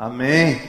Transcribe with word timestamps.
Amém. 0.00 0.62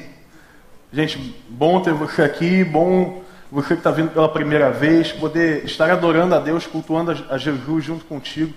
Gente, 0.91 1.20
bom 1.47 1.79
ter 1.83 1.93
você 1.93 2.24
aqui, 2.24 2.63
bom 2.63 3.21
você 3.52 3.75
que 3.75 3.82
está 3.82 3.92
vindo 3.92 4.09
pela 4.09 4.28
primeira 4.28 4.71
vez, 4.71 5.12
poder 5.12 5.63
estar 5.66 5.92
adorando 5.92 6.33
a 6.33 6.40
Deus, 6.40 6.66
cultuando 6.66 7.12
a 7.29 7.38
Jesus 7.38 7.86
junto 7.86 8.05
contigo. 8.05 8.52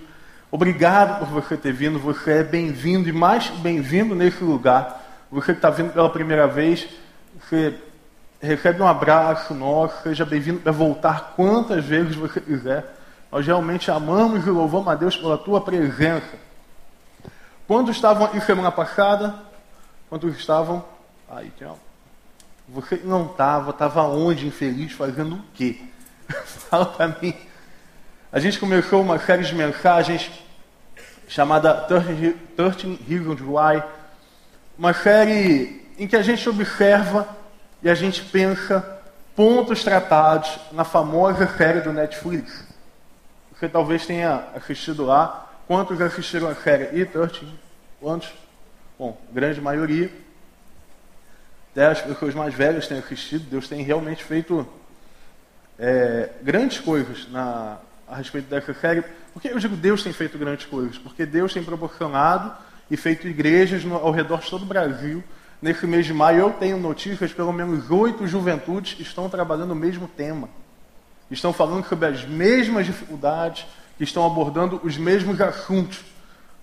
Obrigado 0.49 1.19
por 1.19 1.27
você 1.27 1.55
ter 1.55 1.71
vindo, 1.71 1.99
você 1.99 2.39
é 2.39 2.43
bem-vindo 2.43 3.07
e 3.07 3.11
mais 3.11 3.49
bem-vindo 3.49 4.15
nesse 4.15 4.43
lugar. 4.43 4.99
Você 5.31 5.51
que 5.51 5.59
está 5.59 5.69
vindo 5.69 5.93
pela 5.93 6.09
primeira 6.09 6.47
vez, 6.47 6.87
você 7.39 7.75
recebe 8.41 8.81
um 8.81 8.87
abraço 8.87 9.53
nosso, 9.53 10.01
seja 10.01 10.25
bem-vindo 10.25 10.59
para 10.59 10.71
voltar 10.71 11.33
quantas 11.35 11.85
vezes 11.85 12.15
você 12.15 12.41
quiser. 12.41 12.83
Nós 13.31 13.45
realmente 13.45 13.91
amamos 13.91 14.43
e 14.47 14.49
louvamos 14.49 14.87
a 14.87 14.95
Deus 14.95 15.15
pela 15.15 15.37
tua 15.37 15.61
presença. 15.61 16.33
Quando 17.67 17.91
estavam 17.91 18.25
aqui 18.25 18.41
semana 18.41 18.71
passada, 18.71 19.52
quando 20.13 20.29
estavam. 20.29 20.85
Aí, 21.27 21.51
tchau. 21.57 21.79
Você 22.69 23.01
não 23.03 23.25
estava, 23.25 23.71
estava 23.71 24.03
onde, 24.03 24.45
infeliz, 24.45 24.91
fazendo 24.91 25.37
o 25.37 25.43
quê? 25.55 25.81
Fala 26.69 26.85
para 26.85 27.17
mim. 27.19 27.33
A 28.31 28.39
gente 28.39 28.59
começou 28.59 29.01
uma 29.01 29.17
série 29.17 29.43
de 29.43 29.55
mensagens 29.55 30.29
chamada 31.27 31.73
13 31.73 32.37
Reasons 33.07 33.41
Why, 33.41 33.83
uma 34.77 34.93
série 34.93 35.83
em 35.97 36.07
que 36.07 36.15
a 36.15 36.21
gente 36.21 36.47
observa 36.47 37.27
e 37.81 37.89
a 37.89 37.95
gente 37.95 38.23
pensa 38.25 39.01
pontos 39.35 39.83
tratados 39.83 40.59
na 40.71 40.83
famosa 40.83 41.47
série 41.57 41.81
do 41.81 41.91
Netflix. 41.91 42.67
Você 43.51 43.67
talvez 43.67 44.05
tenha 44.05 44.43
assistido 44.55 45.05
lá. 45.05 45.49
Quantos 45.67 45.99
assistiram 45.99 46.49
a 46.49 46.55
série 46.55 47.03
E13? 47.03 47.47
Quantos? 47.99 48.42
Bom, 49.03 49.17
grande 49.33 49.59
maioria. 49.59 50.09
Até 51.73 51.87
as 51.87 52.01
pessoas 52.01 52.33
mais 52.33 52.53
velhas 52.53 52.87
têm 52.87 52.99
assistido. 52.99 53.43
Deus 53.49 53.67
tem 53.67 53.83
realmente 53.83 54.23
feito 54.23 54.65
é, 55.77 56.29
grandes 56.41 56.79
coisas 56.79 57.29
na, 57.29 57.79
a 58.07 58.15
respeito 58.15 58.47
dessa 58.47 58.73
série. 58.73 59.03
Por 59.33 59.41
que 59.41 59.49
eu 59.49 59.59
digo 59.59 59.75
Deus 59.75 60.01
tem 60.03 60.13
feito 60.13 60.37
grandes 60.37 60.67
coisas? 60.67 60.97
Porque 60.97 61.25
Deus 61.25 61.53
tem 61.53 61.61
proporcionado 61.61 62.55
e 62.89 62.95
feito 62.95 63.27
igrejas 63.27 63.83
no, 63.83 63.95
ao 63.95 64.11
redor 64.11 64.39
de 64.39 64.49
todo 64.49 64.61
o 64.61 64.65
Brasil. 64.65 65.21
Nesse 65.61 65.85
mês 65.85 66.05
de 66.05 66.13
maio 66.13 66.39
eu 66.39 66.51
tenho 66.51 66.77
notícias, 66.77 67.33
pelo 67.33 67.51
menos 67.51 67.91
oito 67.91 68.25
juventudes 68.25 68.97
estão 69.01 69.27
trabalhando 69.27 69.71
o 69.71 69.75
mesmo 69.75 70.07
tema. 70.07 70.47
Estão 71.29 71.51
falando 71.51 71.85
sobre 71.89 72.07
as 72.07 72.23
mesmas 72.23 72.85
dificuldades, 72.85 73.65
que 73.97 74.05
estão 74.05 74.25
abordando 74.25 74.79
os 74.81 74.97
mesmos 74.97 75.41
assuntos. 75.41 76.13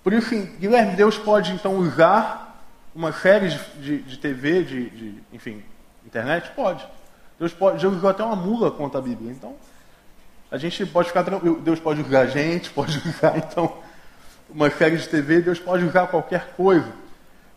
Por 0.03 0.13
isso, 0.13 0.35
Guilherme, 0.59 0.97
Deus 0.97 1.19
pode 1.19 1.53
então 1.53 1.77
usar 1.77 2.65
uma 2.95 3.13
série 3.13 3.49
de, 3.81 3.99
de, 3.99 4.19
TV, 4.19 4.65
de, 4.65 4.91
de, 4.91 5.23
enfim, 5.33 5.63
internet? 6.05 6.51
Pode. 6.57 6.87
Deus 7.39 7.53
pode, 7.53 7.81
Deus 7.81 7.97
usou 7.97 8.11
até 8.11 8.23
uma 8.23 8.37
mula 8.37 8.71
contra 8.71 8.99
a 8.99 9.03
Bíblia. 9.03 9.31
Então, 9.31 9.55
a 10.51 10.57
gente 10.57 10.85
pode 10.87 11.09
ficar 11.09 11.23
tranquilo. 11.23 11.61
Deus 11.61 11.79
pode 11.79 12.01
usar 12.01 12.21
a 12.21 12.27
gente, 12.27 12.71
pode 12.73 12.99
usar, 12.99 13.37
então, 13.39 13.77
uma 14.49 14.71
série 14.71 14.97
de 14.97 15.09
TV, 15.09 15.43
Deus 15.43 15.59
pode 15.59 15.85
usar 15.85 16.07
qualquer 16.09 16.55
coisa. 16.57 16.93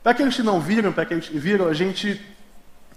Para 0.02 0.12
aqueles 0.12 0.36
que 0.36 0.44
não 0.44 0.60
viram, 0.60 0.92
para 0.92 1.04
aqueles 1.04 1.28
que 1.28 1.40
viram, 1.40 1.68
a 1.68 1.74
gente 1.74 2.22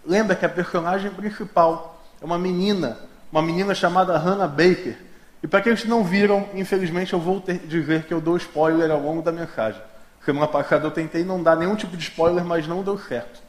lembra 0.05 0.35
que 0.35 0.45
a 0.45 0.49
personagem 0.49 1.11
principal 1.11 2.03
é 2.21 2.25
uma 2.25 2.39
menina, 2.39 2.99
uma 3.31 3.41
menina 3.41 3.75
chamada 3.75 4.19
Hannah 4.19 4.49
Baker. 4.49 5.06
E 5.47 5.49
para 5.49 5.61
aqueles 5.61 5.83
que 5.83 5.89
não 5.89 6.03
viram, 6.03 6.49
infelizmente 6.55 7.13
eu 7.13 7.21
vou 7.21 7.41
ter, 7.41 7.59
dizer 7.59 8.03
que 8.03 8.13
eu 8.13 8.21
dou 8.21 8.37
spoiler 8.37 8.91
ao 8.91 8.99
longo 8.99 9.23
da 9.23 9.31
mensagem. 9.31 9.81
Semana 10.25 10.49
passada 10.49 10.85
eu 10.85 10.91
tentei 10.91 11.25
não 11.25 11.41
dar 11.41 11.55
nenhum 11.55 11.77
tipo 11.77 11.97
de 11.97 12.03
spoiler, 12.03 12.45
mas 12.45 12.67
não 12.67 12.83
deu 12.83 12.99
certo. 12.99 13.41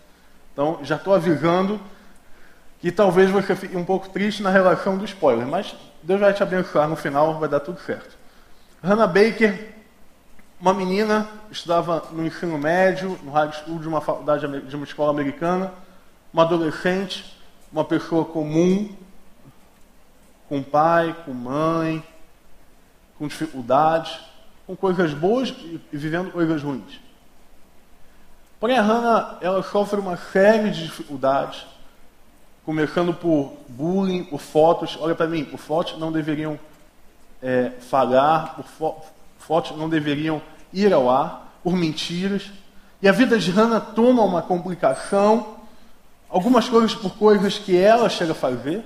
Então, 0.53 0.78
já 0.84 0.95
estou 0.95 1.16
avisando 1.16 1.81
que 2.80 2.92
talvez 2.92 3.31
você 3.31 3.56
fique 3.56 3.75
um 3.75 3.84
pouco 3.84 4.09
triste 4.09 4.44
na 4.44 4.52
relação 4.52 4.95
do 4.95 5.06
spoiler, 5.06 5.48
mas 5.48 5.75
Deus 6.03 6.20
vai 6.20 6.31
te 6.36 6.44
abençoar 6.44 6.88
no 6.88 6.95
final, 6.95 7.40
vai 7.40 7.50
dar 7.50 7.62
tudo 7.62 7.80
certo. 7.80 8.16
Hannah 8.84 9.07
Baker, 9.07 9.74
uma 10.62 10.75
menina, 10.75 11.28
estudava 11.50 12.09
no 12.12 12.24
ensino 12.24 12.59
médio, 12.59 13.18
no 13.24 13.31
high 13.31 13.52
school 13.52 13.80
de 13.80 13.88
uma 13.88 14.02
faculdade 14.02 14.62
de 14.68 14.75
uma 14.75 14.86
escola 14.86 15.09
americana, 15.09 15.74
uma 16.31 16.44
adolescente, 16.44 17.36
uma 17.74 17.84
pessoa 17.84 18.24
comum, 18.24 18.96
com 20.47 20.63
pai, 20.63 21.16
com 21.25 21.34
mãe, 21.34 22.03
com 23.18 23.28
dificuldades, 23.28 24.19
com 24.66 24.75
coisas 24.75 25.13
boas 25.13 25.50
e 25.50 25.97
vivendo 25.97 26.31
coisas 26.31 26.62
ruins. 26.62 27.00
Porém, 28.59 28.78
a 28.78 28.81
Hannah 28.81 29.38
ela 29.41 29.62
sofre 29.62 30.00
uma 30.00 30.18
série 30.18 30.72
de 30.72 30.84
dificuldades, 30.84 31.66
começando 32.66 33.13
por 33.13 33.53
bullying, 33.68 34.24
por 34.24 34.40
fotos. 34.40 34.97
Olha 35.00 35.16
para 35.16 35.28
mim, 35.28 35.46
por 35.46 35.59
fotos 35.59 35.97
não 36.00 36.12
deveriam 36.12 36.59
é, 37.41 37.72
falhar, 37.80 38.56
por 38.56 38.66
fo 38.66 38.96
fotos 39.40 39.78
não 39.78 39.88
deveriam 39.88 40.41
ir 40.74 40.91
ao 40.91 41.09
ar, 41.09 41.53
por 41.63 41.74
mentiras. 41.74 42.52
E 43.02 43.07
a 43.07 43.12
vida 43.12 43.38
de 43.38 43.52
Hannah 43.52 43.80
toma 43.80 44.24
uma 44.24 44.41
complicação, 44.41 45.56
algumas 46.28 46.68
coisas 46.68 46.94
por 46.94 47.16
coisas 47.16 47.57
que 47.57 47.78
ela 47.78 48.09
chega 48.09 48.31
a 48.31 48.36
fazer. 48.36 48.84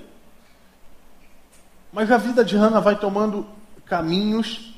Mas 1.91 2.09
a 2.11 2.17
vida 2.17 2.43
de 2.43 2.55
Hannah 2.55 2.79
vai 2.79 2.95
tomando 2.95 3.45
caminhos 3.85 4.73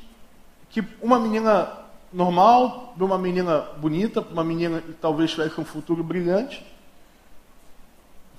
que 0.69 0.83
uma 1.01 1.19
menina 1.19 1.71
normal, 2.11 2.93
de 2.97 3.03
uma 3.03 3.17
menina 3.17 3.59
bonita, 3.77 4.21
uma 4.21 4.43
menina 4.43 4.81
que 4.81 4.93
talvez 4.93 5.31
tivesse 5.31 5.59
um 5.61 5.65
futuro 5.65 6.03
brilhante, 6.03 6.65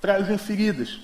trazem 0.01 0.37
feridas. 0.37 0.99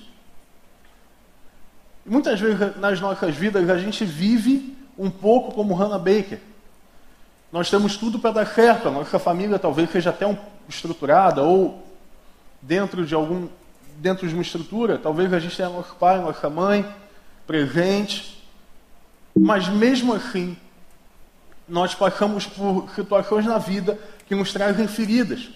E 2.04 2.10
muitas 2.10 2.38
vezes 2.38 2.76
nas 2.76 3.00
nossas 3.00 3.34
vidas 3.34 3.68
a 3.70 3.78
gente 3.78 4.04
vive 4.04 4.76
um 4.98 5.10
pouco 5.10 5.52
como 5.54 5.74
Hannah 5.74 5.98
Baker. 5.98 6.38
Nós 7.50 7.70
temos 7.70 7.96
tudo 7.96 8.18
para 8.18 8.32
dar 8.32 8.46
certo, 8.46 8.88
a 8.88 8.90
nossa 8.90 9.18
família 9.18 9.58
talvez 9.58 9.90
seja 9.90 10.10
até 10.10 10.26
um, 10.26 10.36
estruturada 10.68 11.42
ou 11.42 11.82
dentro 12.60 13.04
de 13.06 13.14
algum 13.14 13.48
dentro 13.96 14.26
de 14.26 14.34
uma 14.34 14.42
estrutura, 14.42 14.98
talvez 14.98 15.32
a 15.32 15.38
gente 15.38 15.56
tenha 15.56 15.68
nosso 15.68 15.94
pai, 15.94 16.18
nossa 16.18 16.48
mãe 16.50 16.84
presente, 17.46 18.42
mas 19.34 19.68
mesmo 19.68 20.14
assim 20.14 20.56
nós 21.68 21.94
passamos 21.94 22.46
por 22.46 22.90
situações 22.94 23.46
na 23.46 23.58
vida 23.58 23.98
que 24.26 24.34
nos 24.34 24.52
trazem 24.52 24.86
feridas. 24.86 25.48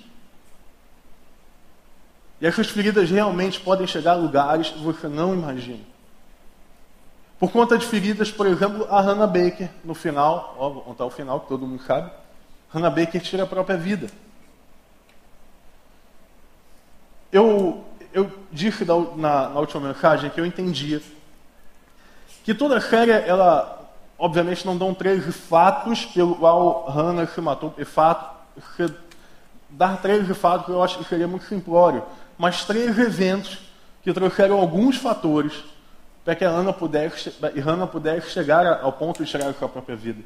E 2.40 2.46
essas 2.46 2.68
feridas 2.68 3.10
realmente 3.10 3.60
podem 3.60 3.86
chegar 3.86 4.12
a 4.12 4.16
lugares 4.16 4.70
que 4.70 4.78
você 4.78 5.08
não 5.08 5.34
imagina. 5.34 5.84
Por 7.38 7.50
conta 7.50 7.76
de 7.76 7.86
feridas, 7.86 8.30
por 8.30 8.46
exemplo, 8.46 8.86
a 8.90 9.00
Hannah 9.00 9.26
Baker, 9.26 9.68
no 9.84 9.94
final, 9.94 10.54
ó, 10.58 10.70
vou 10.70 10.82
contar 10.82 11.04
o 11.04 11.10
final, 11.10 11.40
que 11.40 11.48
todo 11.48 11.66
mundo 11.66 11.82
sabe, 11.82 12.10
Hannah 12.72 12.90
Baker 12.90 13.20
tira 13.20 13.42
a 13.42 13.46
própria 13.46 13.76
vida. 13.76 14.08
Eu, 17.30 17.84
eu 18.12 18.30
disse 18.50 18.84
na, 18.84 19.48
na 19.50 19.60
última 19.60 19.88
mensagem 19.88 20.30
que 20.30 20.40
eu 20.40 20.46
entendia 20.46 21.02
que 22.46 22.54
toda 22.54 22.80
série, 22.80 23.10
ela 23.10 23.90
obviamente 24.16 24.64
não 24.64 24.78
dão 24.78 24.94
três 24.94 25.24
fatos 25.34 26.06
pelo 26.06 26.36
qual 26.36 26.86
Hannah 26.88 27.26
se 27.26 27.40
matou. 27.40 27.74
E 27.76 27.84
fato, 27.84 28.36
dar 29.68 30.00
três 30.00 30.24
fatos 30.38 30.68
eu 30.68 30.80
acho 30.80 30.96
que 30.96 31.04
seria 31.04 31.26
muito 31.26 31.44
simplório. 31.46 32.04
Mas 32.38 32.64
três 32.64 32.96
eventos 32.96 33.58
que 34.00 34.12
trouxeram 34.12 34.60
alguns 34.60 34.96
fatores 34.96 35.64
para 36.24 36.36
que 36.36 36.44
a 36.44 36.50
Hannah 36.50 36.72
pudesse, 36.72 37.34
e 37.52 37.58
Hannah 37.58 37.88
pudesse 37.88 38.30
chegar 38.30 38.80
ao 38.80 38.92
ponto 38.92 39.24
de 39.24 39.28
chegar 39.28 39.48
à 39.48 39.52
sua 39.52 39.68
própria 39.68 39.96
vida. 39.96 40.22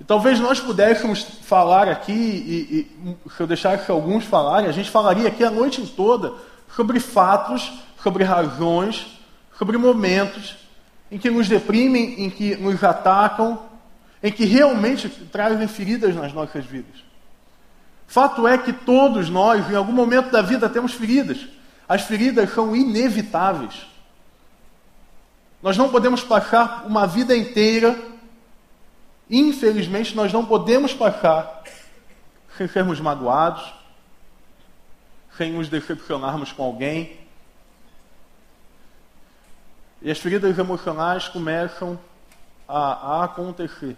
E 0.00 0.04
talvez 0.04 0.40
nós 0.40 0.58
pudéssemos 0.58 1.22
falar 1.22 1.88
aqui, 1.88 2.12
e, 2.12 2.76
e 2.80 3.30
se 3.30 3.40
eu 3.40 3.46
deixasse 3.46 3.88
alguns 3.92 4.24
falarem, 4.24 4.68
a 4.68 4.72
gente 4.72 4.90
falaria 4.90 5.28
aqui 5.28 5.44
a 5.44 5.52
noite 5.52 5.86
toda 5.86 6.34
sobre 6.74 6.98
fatos, 6.98 7.72
sobre 8.02 8.24
razões, 8.24 9.15
sobre 9.58 9.78
momentos 9.78 10.56
em 11.10 11.18
que 11.18 11.30
nos 11.30 11.48
deprimem, 11.48 12.24
em 12.24 12.30
que 12.30 12.56
nos 12.56 12.82
atacam, 12.82 13.62
em 14.22 14.32
que 14.32 14.44
realmente 14.44 15.08
trazem 15.08 15.66
feridas 15.68 16.14
nas 16.14 16.32
nossas 16.32 16.64
vidas. 16.64 17.04
Fato 18.06 18.46
é 18.46 18.56
que 18.56 18.72
todos 18.72 19.28
nós, 19.28 19.68
em 19.70 19.74
algum 19.74 19.92
momento 19.92 20.30
da 20.30 20.42
vida, 20.42 20.68
temos 20.68 20.92
feridas. 20.92 21.46
As 21.88 22.02
feridas 22.02 22.52
são 22.52 22.74
inevitáveis. 22.74 23.86
Nós 25.62 25.76
não 25.76 25.88
podemos 25.88 26.22
passar 26.22 26.84
uma 26.86 27.06
vida 27.06 27.36
inteira, 27.36 27.98
infelizmente, 29.28 30.14
nós 30.14 30.32
não 30.32 30.44
podemos 30.44 30.92
passar 30.92 31.62
sem 32.56 32.68
sermos 32.68 33.00
magoados, 33.00 33.74
sem 35.36 35.52
nos 35.52 35.68
decepcionarmos 35.68 36.52
com 36.52 36.62
alguém, 36.62 37.25
e 40.06 40.10
as 40.12 40.20
feridas 40.20 40.56
emocionais 40.56 41.26
começam 41.26 41.98
a, 42.68 42.78
a 42.92 43.24
acontecer. 43.24 43.96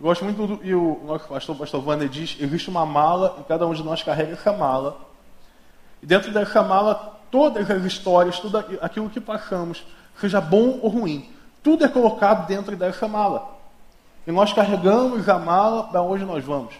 Eu 0.00 0.06
gosto 0.06 0.24
muito 0.24 0.44
do 0.44 0.66
e 0.66 0.74
o 0.74 1.00
nosso 1.06 1.28
pastor, 1.28 1.54
o 1.54 1.58
pastor 1.60 1.86
Wander 1.86 2.08
diz, 2.08 2.36
existe 2.40 2.68
uma 2.68 2.84
mala 2.84 3.36
e 3.38 3.44
cada 3.44 3.64
um 3.64 3.72
de 3.72 3.84
nós 3.84 4.02
carrega 4.02 4.32
essa 4.32 4.52
mala. 4.52 4.98
E 6.02 6.06
dentro 6.06 6.32
dessa 6.32 6.64
mala, 6.64 7.16
todas 7.30 7.70
as 7.70 7.84
histórias, 7.84 8.40
tudo 8.40 8.58
aquilo 8.80 9.08
que 9.08 9.20
passamos, 9.20 9.86
seja 10.20 10.40
bom 10.40 10.80
ou 10.82 10.88
ruim, 10.88 11.32
tudo 11.62 11.84
é 11.84 11.88
colocado 11.88 12.48
dentro 12.48 12.74
dessa 12.74 13.06
mala. 13.06 13.56
E 14.26 14.32
nós 14.32 14.52
carregamos 14.52 15.28
a 15.28 15.38
mala 15.38 15.84
para 15.84 16.02
onde 16.02 16.24
nós 16.24 16.44
vamos. 16.44 16.74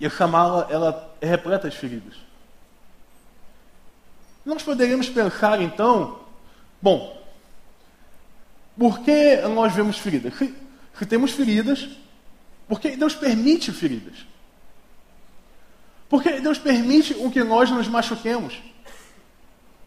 E 0.00 0.06
essa 0.06 0.26
mala, 0.26 0.66
ela 0.70 1.12
é 1.20 1.26
repleta 1.26 1.68
de 1.68 1.76
feridas. 1.76 2.31
Nós 4.44 4.62
poderíamos 4.62 5.08
pensar, 5.08 5.60
então, 5.60 6.20
bom, 6.80 7.20
por 8.76 9.00
que 9.00 9.36
nós 9.54 9.72
vemos 9.72 9.98
feridas? 9.98 10.34
Se, 10.36 10.54
se 10.98 11.06
temos 11.06 11.30
feridas, 11.32 11.88
por 12.68 12.80
que 12.80 12.96
Deus 12.96 13.14
permite 13.14 13.70
feridas? 13.70 14.26
Por 16.08 16.22
que 16.22 16.40
Deus 16.40 16.58
permite 16.58 17.14
o 17.14 17.30
que 17.30 17.42
nós 17.44 17.70
nos 17.70 17.88
machuquemos? 17.88 18.60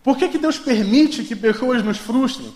Por 0.03 0.17
que, 0.17 0.29
que 0.29 0.37
Deus 0.37 0.57
permite 0.57 1.23
que 1.23 1.35
pessoas 1.35 1.83
nos 1.83 1.97
frustrem? 1.97 2.53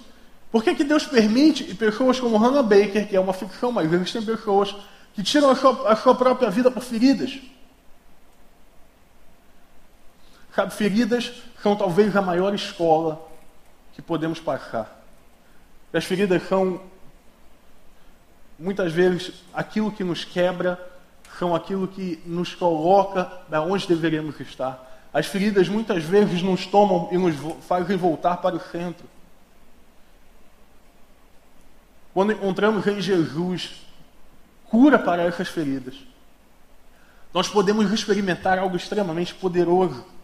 Por 0.51 0.63
que, 0.63 0.73
que 0.73 0.83
Deus 0.83 1.05
permite 1.05 1.63
que 1.63 1.75
pessoas 1.75 2.19
como 2.19 2.37
Hannah 2.37 2.63
Baker, 2.63 3.07
que 3.07 3.15
é 3.15 3.19
uma 3.19 3.33
ficção, 3.33 3.71
mas 3.71 3.91
existem 3.91 4.21
pessoas 4.21 4.75
que 5.13 5.21
tiram 5.21 5.49
a 5.49 5.55
sua, 5.55 5.91
a 5.91 5.95
sua 5.95 6.15
própria 6.15 6.49
vida 6.49 6.71
por 6.71 6.81
feridas? 6.81 7.39
Sabe, 10.59 10.73
feridas 10.73 11.31
são 11.63 11.73
talvez 11.73 12.13
a 12.17 12.21
maior 12.21 12.53
escola 12.53 13.25
que 13.93 14.01
podemos 14.01 14.41
passar. 14.41 15.01
As 15.93 16.03
feridas 16.03 16.45
são, 16.49 16.81
muitas 18.59 18.91
vezes, 18.91 19.35
aquilo 19.53 19.89
que 19.89 20.03
nos 20.03 20.25
quebra, 20.25 20.77
são 21.37 21.55
aquilo 21.55 21.87
que 21.87 22.21
nos 22.25 22.55
coloca 22.55 23.31
da 23.47 23.61
onde 23.61 23.87
deveríamos 23.87 24.37
estar. 24.41 25.07
As 25.13 25.27
feridas 25.27 25.69
muitas 25.69 26.03
vezes 26.03 26.41
nos 26.41 26.65
tomam 26.65 27.07
e 27.09 27.17
nos 27.17 27.35
fazem 27.65 27.95
voltar 27.95 28.35
para 28.41 28.57
o 28.57 28.59
centro. 28.59 29.07
Quando 32.13 32.33
encontramos 32.33 32.85
em 32.85 32.99
Jesus 32.99 33.87
cura 34.65 34.99
para 34.99 35.23
essas 35.23 35.47
feridas, 35.47 35.95
nós 37.33 37.47
podemos 37.47 37.93
experimentar 37.93 38.59
algo 38.59 38.75
extremamente 38.75 39.33
poderoso. 39.33 40.18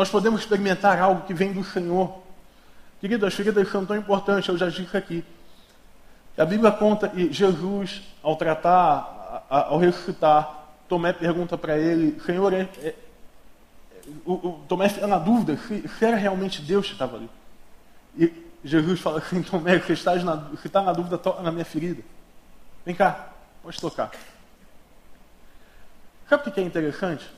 Nós 0.00 0.08
podemos 0.08 0.40
experimentar 0.40 0.98
algo 0.98 1.26
que 1.26 1.34
vem 1.34 1.52
do 1.52 1.62
Senhor. 1.62 2.22
Querido, 3.02 3.26
as 3.26 3.34
feridas 3.34 3.70
são 3.70 3.84
tão 3.84 3.94
importantes, 3.94 4.48
eu 4.48 4.56
já 4.56 4.70
disse 4.70 4.96
aqui. 4.96 5.22
A 6.38 6.44
Bíblia 6.46 6.72
conta 6.72 7.06
que 7.06 7.30
Jesus, 7.30 8.00
ao 8.22 8.34
tratar, 8.34 9.44
ao 9.50 9.76
ressuscitar, 9.76 10.68
Tomé 10.88 11.12
pergunta 11.12 11.58
para 11.58 11.76
ele, 11.76 12.18
Senhor, 12.24 12.50
é, 12.54 12.66
é, 12.78 12.94
o, 14.24 14.32
o, 14.32 14.64
Tomé 14.66 14.88
fica 14.88 15.06
na 15.06 15.18
dúvida 15.18 15.58
se, 15.68 15.86
se, 15.86 16.02
era 16.02 16.16
realmente 16.16 16.62
Deus 16.62 16.86
que 16.86 16.92
estava 16.94 17.18
ali. 17.18 17.28
E 18.16 18.32
Jesus 18.64 19.00
fala 19.00 19.18
assim, 19.18 19.42
Tomé, 19.42 19.78
você 19.80 19.92
está 19.92 20.14
na, 20.16 20.34
você 20.34 20.66
está 20.66 20.80
na 20.80 20.94
dúvida, 20.94 21.18
toca 21.18 21.42
na 21.42 21.52
minha 21.52 21.66
ferida. 21.66 22.02
Vem 22.86 22.94
cá, 22.94 23.34
pode 23.62 23.78
tocar. 23.78 24.10
Sabe 26.26 26.48
o 26.48 26.52
que 26.52 26.58
é 26.58 26.64
interessante? 26.64 27.30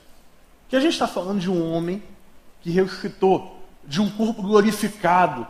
Que 0.69 0.77
a 0.77 0.79
gente 0.79 0.93
está 0.93 1.09
falando 1.09 1.41
de 1.41 1.51
um 1.51 1.73
homem 1.73 2.01
que 2.63 2.71
ressuscitou 2.71 3.61
de 3.83 4.01
um 4.01 4.09
corpo 4.09 4.41
glorificado, 4.41 5.45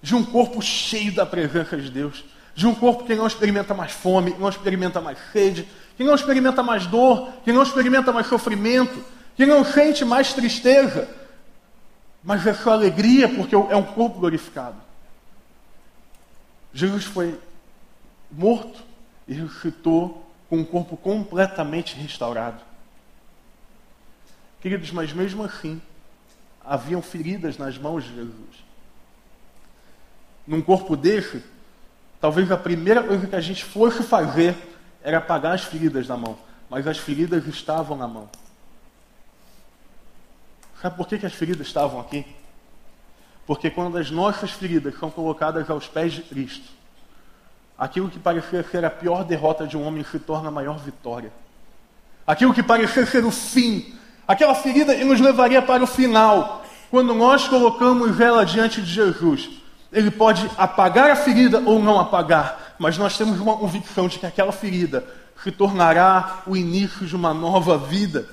de 0.00 0.16
um 0.16 0.24
corpo 0.24 0.60
cheio 0.62 1.14
da 1.14 1.26
presença 1.26 1.76
de 1.76 1.90
Deus, 1.90 2.24
de 2.54 2.66
um 2.66 2.74
corpo 2.74 3.04
que 3.04 3.14
não 3.14 3.26
experimenta 3.26 3.74
mais 3.74 3.92
fome, 3.92 4.34
não 4.38 4.48
experimenta 4.48 5.00
mais 5.00 5.18
sede, 5.30 5.68
que 5.96 6.02
não 6.02 6.14
experimenta 6.14 6.62
mais 6.62 6.86
dor, 6.86 7.30
que 7.44 7.52
não 7.52 7.62
experimenta 7.62 8.10
mais 8.10 8.26
sofrimento, 8.26 9.04
que 9.36 9.46
não 9.46 9.64
sente 9.64 10.04
mais 10.04 10.32
tristeza, 10.32 11.08
mas 12.24 12.46
é 12.46 12.54
só 12.54 12.72
alegria 12.72 13.28
porque 13.28 13.54
é 13.54 13.76
um 13.76 13.82
corpo 13.82 14.18
glorificado. 14.18 14.76
Jesus 16.72 17.04
foi 17.04 17.38
morto 18.30 18.82
e 19.28 19.34
ressuscitou 19.34 20.30
com 20.48 20.58
um 20.58 20.64
corpo 20.64 20.96
completamente 20.96 21.94
restaurado. 21.96 22.62
Queridos, 24.60 24.90
mas 24.90 25.12
mesmo 25.12 25.42
assim, 25.42 25.80
haviam 26.64 27.02
feridas 27.02 27.58
nas 27.58 27.76
mãos 27.78 28.04
de 28.04 28.14
Jesus. 28.14 28.64
Num 30.46 30.60
corpo 30.60 30.96
desse, 30.96 31.42
talvez 32.20 32.50
a 32.50 32.56
primeira 32.56 33.02
coisa 33.02 33.26
que 33.26 33.36
a 33.36 33.40
gente 33.40 33.64
fosse 33.64 34.02
fazer 34.02 34.56
era 35.02 35.18
apagar 35.18 35.54
as 35.54 35.64
feridas 35.64 36.08
na 36.08 36.16
mão, 36.16 36.38
mas 36.68 36.86
as 36.86 36.98
feridas 36.98 37.46
estavam 37.46 37.96
na 37.96 38.08
mão. 38.08 38.28
Sabe 40.80 40.96
por 40.96 41.06
que, 41.06 41.18
que 41.18 41.26
as 41.26 41.32
feridas 41.32 41.66
estavam 41.66 42.00
aqui? 42.00 42.26
Porque 43.46 43.70
quando 43.70 43.98
as 43.98 44.10
nossas 44.10 44.50
feridas 44.50 44.98
são 44.98 45.10
colocadas 45.10 45.68
aos 45.70 45.86
pés 45.86 46.12
de 46.12 46.22
Cristo, 46.22 46.68
aquilo 47.78 48.08
que 48.08 48.18
parecia 48.18 48.62
ser 48.64 48.84
a 48.84 48.90
pior 48.90 49.24
derrota 49.24 49.66
de 49.66 49.76
um 49.76 49.84
homem 49.84 50.04
se 50.04 50.18
torna 50.18 50.48
a 50.48 50.52
maior 50.52 50.78
vitória. 50.78 51.32
Aquilo 52.26 52.54
que 52.54 52.62
parecia 52.62 53.04
ser 53.04 53.24
o 53.24 53.30
fim 53.30 53.96
Aquela 54.26 54.54
ferida 54.54 54.94
nos 55.04 55.20
levaria 55.20 55.60
para 55.60 55.82
o 55.82 55.86
final. 55.86 56.64
Quando 56.90 57.14
nós 57.14 57.48
colocamos 57.48 58.20
ela 58.20 58.44
diante 58.44 58.80
de 58.80 58.90
Jesus, 58.90 59.50
ele 59.92 60.10
pode 60.10 60.48
apagar 60.56 61.10
a 61.10 61.16
ferida 61.16 61.62
ou 61.64 61.82
não 61.82 61.98
apagar, 61.98 62.74
mas 62.78 62.96
nós 62.98 63.16
temos 63.16 63.40
uma 63.40 63.56
convicção 63.56 64.08
de 64.08 64.18
que 64.18 64.26
aquela 64.26 64.52
ferida 64.52 65.04
se 65.42 65.50
tornará 65.50 66.42
o 66.46 66.56
início 66.56 67.06
de 67.06 67.16
uma 67.16 67.34
nova 67.34 67.76
vida. 67.76 68.28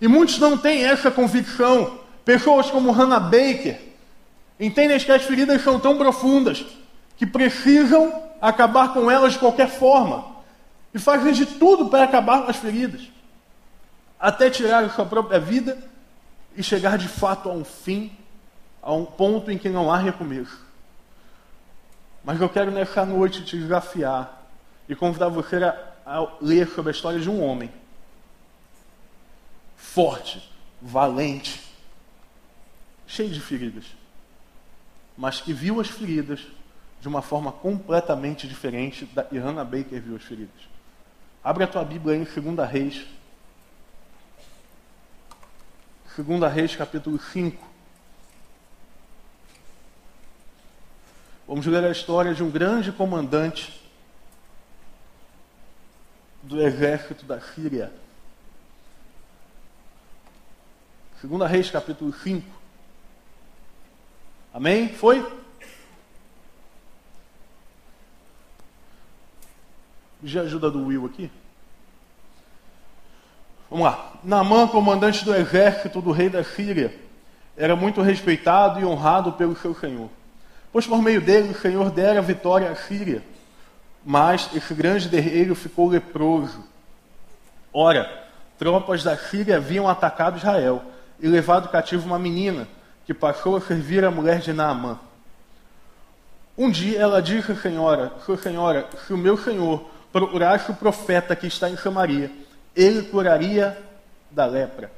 E 0.00 0.08
muitos 0.08 0.38
não 0.38 0.56
têm 0.56 0.84
essa 0.84 1.10
convicção. 1.10 1.98
Pessoas 2.24 2.70
como 2.70 2.92
Hannah 2.92 3.20
Baker 3.20 3.80
entendem 4.58 4.98
que 4.98 5.12
as 5.12 5.22
feridas 5.22 5.62
são 5.62 5.78
tão 5.78 5.98
profundas 5.98 6.64
que 7.16 7.26
precisam 7.26 8.22
acabar 8.40 8.92
com 8.92 9.10
elas 9.10 9.32
de 9.32 9.38
qualquer 9.38 9.68
forma 9.68 10.24
e 10.94 10.98
fazem 10.98 11.32
de 11.32 11.44
tudo 11.44 11.88
para 11.88 12.04
acabar 12.04 12.42
com 12.42 12.50
as 12.50 12.56
feridas 12.56 13.17
até 14.18 14.50
tirar 14.50 14.84
a 14.84 14.90
sua 14.90 15.06
própria 15.06 15.38
vida 15.38 15.78
e 16.56 16.62
chegar 16.62 16.98
de 16.98 17.08
fato 17.08 17.48
a 17.48 17.52
um 17.52 17.64
fim, 17.64 18.16
a 18.82 18.92
um 18.92 19.04
ponto 19.04 19.50
em 19.50 19.58
que 19.58 19.68
não 19.68 19.92
há 19.92 19.98
recomeço. 19.98 20.58
Mas 22.24 22.40
eu 22.40 22.48
quero 22.48 22.70
nessa 22.70 23.06
noite 23.06 23.44
te 23.44 23.56
desafiar 23.56 24.46
e 24.88 24.94
convidar 24.94 25.28
você 25.28 25.56
a, 25.56 25.94
a 26.04 26.28
ler 26.40 26.68
sobre 26.68 26.90
a 26.90 26.94
história 26.94 27.20
de 27.20 27.30
um 27.30 27.42
homem 27.42 27.70
forte, 29.76 30.52
valente, 30.82 31.62
cheio 33.06 33.30
de 33.30 33.40
feridas, 33.40 33.84
mas 35.16 35.40
que 35.40 35.52
viu 35.52 35.80
as 35.80 35.88
feridas 35.88 36.40
de 37.00 37.08
uma 37.08 37.22
forma 37.22 37.52
completamente 37.52 38.46
diferente 38.48 39.06
da 39.06 39.22
que 39.22 39.38
Hannah 39.38 39.64
Baker 39.64 40.00
viu 40.00 40.16
as 40.16 40.22
feridas. 40.22 40.60
Abre 41.42 41.64
a 41.64 41.66
tua 41.66 41.84
Bíblia 41.84 42.16
em 42.16 42.24
2 42.24 42.70
Reis, 42.70 43.06
Segunda 46.18 46.48
Reis, 46.48 46.74
capítulo 46.74 47.16
5. 47.16 47.64
Vamos 51.46 51.64
ler 51.64 51.84
a 51.84 51.92
história 51.92 52.34
de 52.34 52.42
um 52.42 52.50
grande 52.50 52.90
comandante 52.90 53.88
do 56.42 56.60
exército 56.60 57.24
da 57.24 57.40
Síria. 57.40 57.92
Segunda 61.20 61.46
Reis, 61.46 61.70
capítulo 61.70 62.12
5. 62.12 62.44
Amém? 64.52 64.92
Foi? 64.92 65.24
Já 70.24 70.40
ajuda 70.40 70.68
do 70.68 70.84
Will 70.84 71.06
aqui? 71.06 71.30
Vamos 73.70 73.86
lá. 73.86 74.12
Naamã, 74.24 74.66
comandante 74.66 75.24
do 75.24 75.34
exército 75.34 76.00
do 76.00 76.10
rei 76.10 76.28
da 76.28 76.42
Síria, 76.42 76.94
era 77.56 77.76
muito 77.76 78.00
respeitado 78.00 78.80
e 78.80 78.84
honrado 78.84 79.32
pelo 79.32 79.56
seu 79.56 79.74
senhor. 79.74 80.08
Pois 80.72 80.86
por 80.86 81.02
meio 81.02 81.20
dele 81.20 81.50
o 81.50 81.60
Senhor 81.60 81.90
dera 81.90 82.22
vitória 82.22 82.70
à 82.70 82.76
Síria. 82.76 83.22
Mas 84.04 84.48
esse 84.54 84.72
grande 84.74 85.08
guerreiro 85.08 85.54
ficou 85.54 85.88
leproso. 85.88 86.64
Ora, 87.72 88.08
tropas 88.58 89.02
da 89.02 89.16
Síria 89.16 89.56
haviam 89.56 89.88
atacado 89.88 90.38
Israel 90.38 90.82
e 91.20 91.26
levado 91.26 91.68
cativo 91.68 92.06
uma 92.06 92.18
menina, 92.18 92.68
que 93.04 93.12
passou 93.12 93.56
a 93.56 93.60
servir 93.60 94.04
a 94.04 94.10
mulher 94.10 94.38
de 94.40 94.52
Naamã. 94.52 94.98
Um 96.56 96.70
dia 96.70 96.98
ela 96.98 97.22
disse 97.22 97.52
à 97.52 97.56
senhora, 97.56 98.12
sua 98.24 98.36
senhora, 98.36 98.88
se 99.06 99.12
o 99.12 99.18
meu 99.18 99.36
senhor 99.36 99.88
procurasse 100.12 100.70
o 100.70 100.74
profeta 100.74 101.34
que 101.34 101.46
está 101.46 101.68
em 101.70 101.76
Samaria, 101.76 102.30
ele 102.78 103.02
curaria 103.02 103.76
da 104.30 104.46
lepra. 104.46 104.90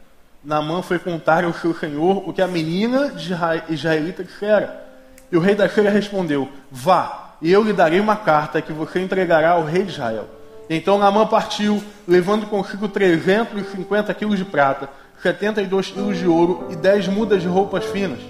Naamã 0.44 0.82
foi 0.82 0.99
contar 0.99 1.44
ao 1.44 1.54
seu 1.54 1.75
senhor 1.75 2.28
o 2.28 2.32
que 2.32 2.42
a 2.42 2.46
menina 2.46 3.08
de 3.08 3.32
israelita 3.70 4.22
dissera. 4.22 4.84
E 5.32 5.37
o 5.37 5.40
rei 5.40 5.54
da 5.54 5.68
Síria 5.68 5.90
respondeu: 5.90 6.49
Vá, 6.70 7.37
e 7.40 7.50
eu 7.50 7.62
lhe 7.62 7.72
darei 7.72 7.99
uma 7.99 8.16
carta 8.16 8.60
que 8.60 8.72
você 8.72 9.00
entregará 9.00 9.52
ao 9.52 9.64
rei 9.64 9.82
de 9.82 9.92
Israel. 9.92 10.28
Então 10.68 10.99
Naamã 10.99 11.26
partiu, 11.26 11.82
levando 12.06 12.46
consigo 12.46 12.87
350 12.87 14.12
quilos 14.14 14.38
de 14.38 14.44
prata, 14.44 14.88
72 15.22 15.88
quilos 15.88 16.18
de 16.18 16.26
ouro 16.26 16.68
e 16.70 16.76
10 16.76 17.08
mudas 17.08 17.40
de 17.40 17.49
roupas 17.49 17.84
finas. 17.87 18.20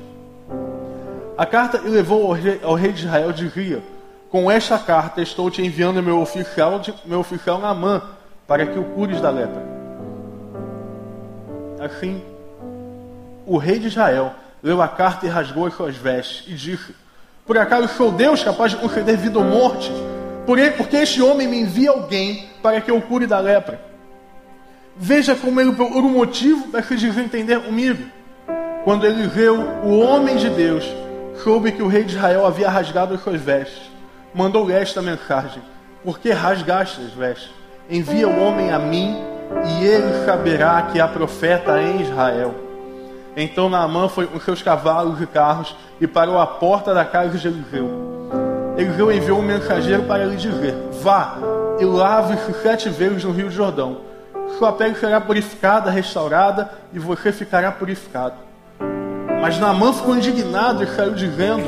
A 1.37 1.45
carta 1.45 1.81
levou 1.83 2.27
ao 2.27 2.33
rei, 2.33 2.61
ao 2.63 2.75
rei 2.75 2.93
de 2.93 3.05
Israel 3.05 3.33
de 3.33 3.49
Ria. 3.49 3.83
Com 4.31 4.51
esta 4.51 4.79
carta 4.79 5.21
estou 5.21 5.51
te 5.51 5.61
enviando 5.61 6.03
meu 6.03 6.21
oficial, 6.21 6.81
meu 7.05 7.19
oficial 7.19 7.59
Naamã, 7.59 8.03
para 8.51 8.67
que 8.67 8.77
o 8.77 8.83
cures 8.83 9.21
da 9.21 9.31
lepra. 9.31 9.63
Assim, 11.79 12.21
o 13.47 13.57
rei 13.57 13.79
de 13.79 13.87
Israel 13.87 14.35
leu 14.61 14.83
a 14.83 14.89
carta 14.89 15.25
e 15.25 15.29
rasgou 15.29 15.67
as 15.67 15.75
suas 15.75 15.95
vestes 15.95 16.49
e 16.49 16.55
disse: 16.55 16.93
Por 17.47 17.57
acaso 17.57 17.87
sou 17.95 18.11
Deus 18.11 18.43
capaz 18.43 18.73
de 18.73 18.79
conceder 18.79 19.17
vida 19.17 19.39
ou 19.39 19.45
morte? 19.45 19.89
Porém, 20.47 20.73
porque 20.73 20.97
este 20.97 21.23
homem 21.23 21.47
me 21.47 21.61
envia 21.61 21.91
alguém 21.91 22.51
para 22.61 22.81
que 22.81 22.91
eu 22.91 23.01
cure 23.01 23.25
da 23.25 23.39
lepra. 23.39 23.81
Veja 24.97 25.37
como 25.37 25.61
ele, 25.61 25.73
por 25.73 25.85
um 25.85 26.11
motivo, 26.11 26.73
vai 26.73 26.83
se 26.83 26.97
desentender 26.97 27.61
comigo. 27.61 28.03
Quando 28.83 29.07
ele 29.07 29.29
viu 29.29 29.61
o 29.85 30.01
homem 30.01 30.35
de 30.35 30.51
Deus, 30.51 30.85
soube 31.45 31.71
que 31.71 31.85
o 31.85 31.87
rei 31.87 32.03
de 32.03 32.17
Israel 32.17 32.45
havia 32.45 32.69
rasgado 32.69 33.15
as 33.15 33.23
suas 33.23 33.41
vestes. 33.41 33.93
Mandou-lhe 34.35 34.73
esta 34.73 35.01
mensagem: 35.01 35.63
Por 36.03 36.19
que 36.19 36.33
rasgaste 36.33 37.01
as 37.01 37.13
vestes? 37.13 37.60
Envia 37.91 38.29
o 38.29 38.41
homem 38.41 38.71
a 38.71 38.79
mim, 38.79 39.17
e 39.67 39.85
ele 39.85 40.25
saberá 40.25 40.81
que 40.93 41.01
há 41.01 41.09
profeta 41.09 41.83
em 41.83 42.03
Israel. 42.03 42.55
Então 43.37 43.69
Naamã 43.69 44.09
foi 44.09 44.29
com 44.29 44.39
seus 44.39 44.63
cavalos 44.63 45.21
e 45.21 45.27
carros 45.27 45.75
e 46.01 46.07
parou 46.07 46.39
à 46.39 46.47
porta 46.47 46.95
da 46.95 47.05
casa 47.05 47.37
de 47.37 47.49
Eliseu. 47.49 47.91
Eliseu 48.77 49.11
enviou 49.11 49.41
um 49.41 49.43
mensageiro 49.43 50.05
para 50.05 50.25
lhe 50.25 50.37
dizer: 50.37 50.73
Vá 51.03 51.37
e 51.81 51.85
lave-se 51.85 52.63
sete 52.63 52.89
vezes 52.89 53.25
no 53.25 53.33
Rio 53.33 53.51
Jordão. 53.51 54.03
Sua 54.57 54.73
pele 54.73 54.95
será 54.95 55.21
purificada, 55.21 55.91
restaurada, 55.91 56.71
e 56.93 56.99
você 57.01 57.33
ficará 57.33 57.73
purificado. 57.73 58.37
Mas 59.43 59.59
Naamã 59.59 59.93
ficou 59.93 60.17
indignado 60.17 60.85
e 60.85 60.87
saiu 60.87 61.13
dizendo: 61.13 61.65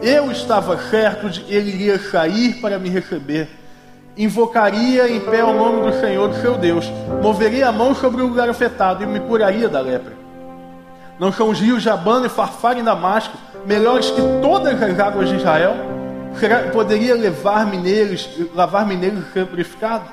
Eu 0.00 0.32
estava 0.32 0.78
certo 0.78 1.28
de 1.28 1.40
que 1.40 1.54
ele 1.54 1.70
iria 1.70 1.98
sair 1.98 2.62
para 2.62 2.78
me 2.78 2.88
receber. 2.88 3.65
Invocaria 4.16 5.08
em 5.10 5.20
pé 5.20 5.44
o 5.44 5.52
nome 5.52 5.90
do 5.90 6.00
Senhor, 6.00 6.32
seu 6.36 6.56
Deus, 6.56 6.90
moveria 7.22 7.68
a 7.68 7.72
mão 7.72 7.94
sobre 7.94 8.22
o 8.22 8.26
lugar 8.26 8.48
afetado 8.48 9.02
e 9.02 9.06
me 9.06 9.20
curaria 9.20 9.68
da 9.68 9.78
lepra. 9.78 10.14
Não 11.18 11.30
são 11.30 11.50
os 11.50 11.60
rios 11.60 11.82
Jabana 11.82 12.24
e 12.26 12.30
Farfar 12.30 12.78
em 12.78 12.84
Damasco 12.84 13.36
melhores 13.66 14.10
que 14.10 14.22
todas 14.40 14.82
as 14.82 14.98
águas 14.98 15.28
de 15.28 15.36
Israel? 15.36 15.74
Será, 16.40 16.70
poderia 16.70 17.14
levar-me 17.14 17.76
neles, 17.76 18.26
lavar-me 18.54 18.96
neles 18.96 19.22
e 19.28 19.32
ser 19.32 19.46
purificado? 19.46 20.04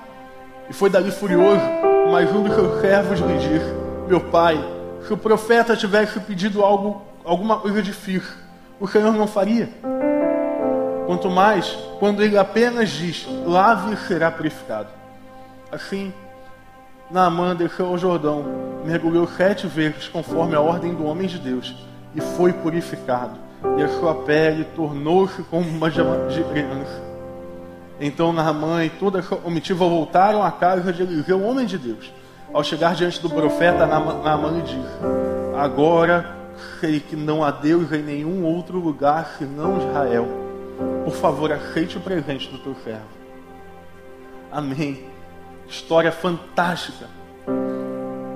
E 0.69 0.73
foi 0.73 0.89
dali 0.89 1.09
furioso, 1.09 1.61
mas 2.11 2.29
um 2.33 2.43
dos 2.43 2.55
seus 2.55 2.81
servos 2.81 3.19
lhe 3.21 3.37
disse: 3.37 3.73
Meu 4.07 4.19
pai, 4.19 4.61
se 5.07 5.13
o 5.13 5.17
profeta 5.17 5.77
tivesse 5.77 6.19
pedido 6.19 6.61
algo, 6.61 7.01
alguma 7.23 7.57
coisa 7.57 7.81
difícil, 7.81 8.35
o 8.81 8.87
Senhor 8.87 9.13
não 9.13 9.27
faria. 9.27 9.69
Quanto 11.05 11.29
mais 11.29 11.77
quando 11.99 12.23
ele 12.23 12.37
apenas 12.37 12.89
diz: 12.89 13.27
Lave 13.45 13.93
e 13.93 13.97
será 13.97 14.31
purificado. 14.31 14.89
Assim, 15.71 16.13
Naamã 17.09 17.55
desceu 17.55 17.87
ao 17.87 17.97
Jordão, 17.97 18.43
mergulhou 18.85 19.27
sete 19.27 19.67
vezes 19.67 20.07
conforme 20.07 20.55
a 20.55 20.61
ordem 20.61 20.93
do 20.93 21.05
homem 21.05 21.27
de 21.27 21.37
Deus 21.37 21.75
e 22.15 22.21
foi 22.21 22.53
purificado. 22.53 23.33
E 23.77 23.83
a 23.83 23.87
sua 23.87 24.13
pele 24.13 24.65
tornou-se 24.75 25.41
como 25.43 25.67
uma 25.67 25.89
de 25.89 26.43
criança. 26.43 27.01
Então 27.99 28.33
Naamã 28.33 28.83
e 28.83 28.89
toda 28.89 29.19
a 29.19 29.23
sua 29.23 29.37
comitiva 29.37 29.87
voltaram 29.87 30.43
à 30.43 30.51
casa 30.51 30.91
de 30.91 31.03
Eliseu, 31.03 31.39
o 31.39 31.47
homem 31.47 31.65
de 31.65 31.77
Deus. 31.77 32.11
Ao 32.53 32.63
chegar 32.63 32.95
diante 32.95 33.21
do 33.21 33.29
profeta, 33.29 33.85
Naamã 33.85 34.51
lhe 34.51 34.61
disse: 34.61 34.99
Agora 35.57 36.35
sei 36.79 36.99
que 36.99 37.15
não 37.15 37.43
há 37.43 37.51
Deus 37.51 37.91
em 37.91 38.01
nenhum 38.01 38.43
outro 38.43 38.77
lugar 38.79 39.35
senão 39.37 39.77
Israel. 39.77 40.42
Por 41.05 41.13
favor, 41.13 41.51
aceite 41.51 41.97
o 41.97 42.01
presente 42.01 42.49
do 42.49 42.57
teu 42.57 42.75
servo. 42.83 43.07
Amém 44.51 45.13
história 45.67 46.11
fantástica. 46.11 47.07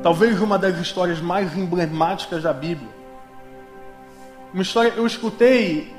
Talvez 0.01 0.41
uma 0.41 0.58
das 0.58 0.77
histórias 0.79 1.20
mais 1.20 1.56
emblemáticas 1.58 2.44
da 2.44 2.53
Bíblia. 2.53 2.89
Uma 4.53 4.63
história 4.63 4.94
eu 4.96 5.06
escutei, 5.06 5.94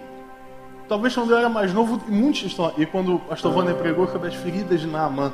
talvez 0.88 1.14
quando 1.14 1.30
eu 1.30 1.38
era 1.38 1.48
mais 1.48 1.72
novo, 1.72 2.00
muitas 2.08 2.42
histórias. 2.42 2.78
E 2.78 2.86
quando 2.86 3.16
o 3.16 3.18
pastor 3.20 3.74
pregou 3.74 4.08
sobre 4.08 4.28
as 4.28 4.34
feridas 4.34 4.80
de 4.80 4.86
Naamã. 4.86 5.32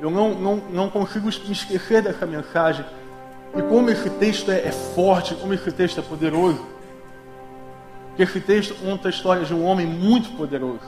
Eu 0.00 0.10
não, 0.10 0.34
não, 0.34 0.56
não 0.70 0.90
consigo 0.90 1.26
me 1.26 1.52
esquecer 1.52 2.02
dessa 2.02 2.26
mensagem. 2.26 2.84
E 3.56 3.62
como 3.62 3.90
esse 3.90 4.08
texto 4.10 4.50
é, 4.50 4.66
é 4.66 4.72
forte, 4.72 5.34
como 5.34 5.52
esse 5.54 5.70
texto 5.70 6.00
é 6.00 6.02
poderoso. 6.02 6.71
Que 8.16 8.22
esse 8.22 8.40
texto 8.40 8.74
conta 8.74 9.08
a 9.08 9.10
história 9.10 9.44
de 9.44 9.54
um 9.54 9.64
homem 9.64 9.86
muito 9.86 10.36
poderoso. 10.36 10.80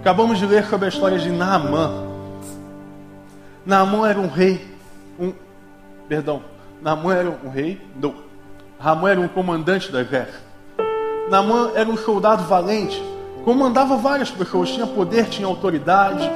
Acabamos 0.00 0.38
de 0.38 0.46
ler 0.46 0.64
sobre 0.66 0.86
a 0.86 0.88
história 0.88 1.18
de 1.18 1.30
Naamã. 1.30 1.90
Naamã 3.66 4.08
era 4.08 4.18
um 4.18 4.28
rei, 4.28 4.64
um, 5.18 5.32
perdão, 6.08 6.42
Naamã 6.80 7.14
era 7.14 7.28
um 7.44 7.50
rei, 7.50 7.80
não, 8.00 8.14
Ramã 8.78 9.10
era 9.10 9.20
um 9.20 9.28
comandante 9.28 9.90
da 9.90 10.02
guerra. 10.02 10.40
Naamã 11.28 11.72
era 11.74 11.88
um 11.88 11.96
soldado 11.96 12.44
valente, 12.44 13.02
comandava 13.44 13.96
várias 13.96 14.30
pessoas, 14.30 14.70
tinha 14.70 14.86
poder, 14.86 15.26
tinha 15.26 15.46
autoridade. 15.46 16.30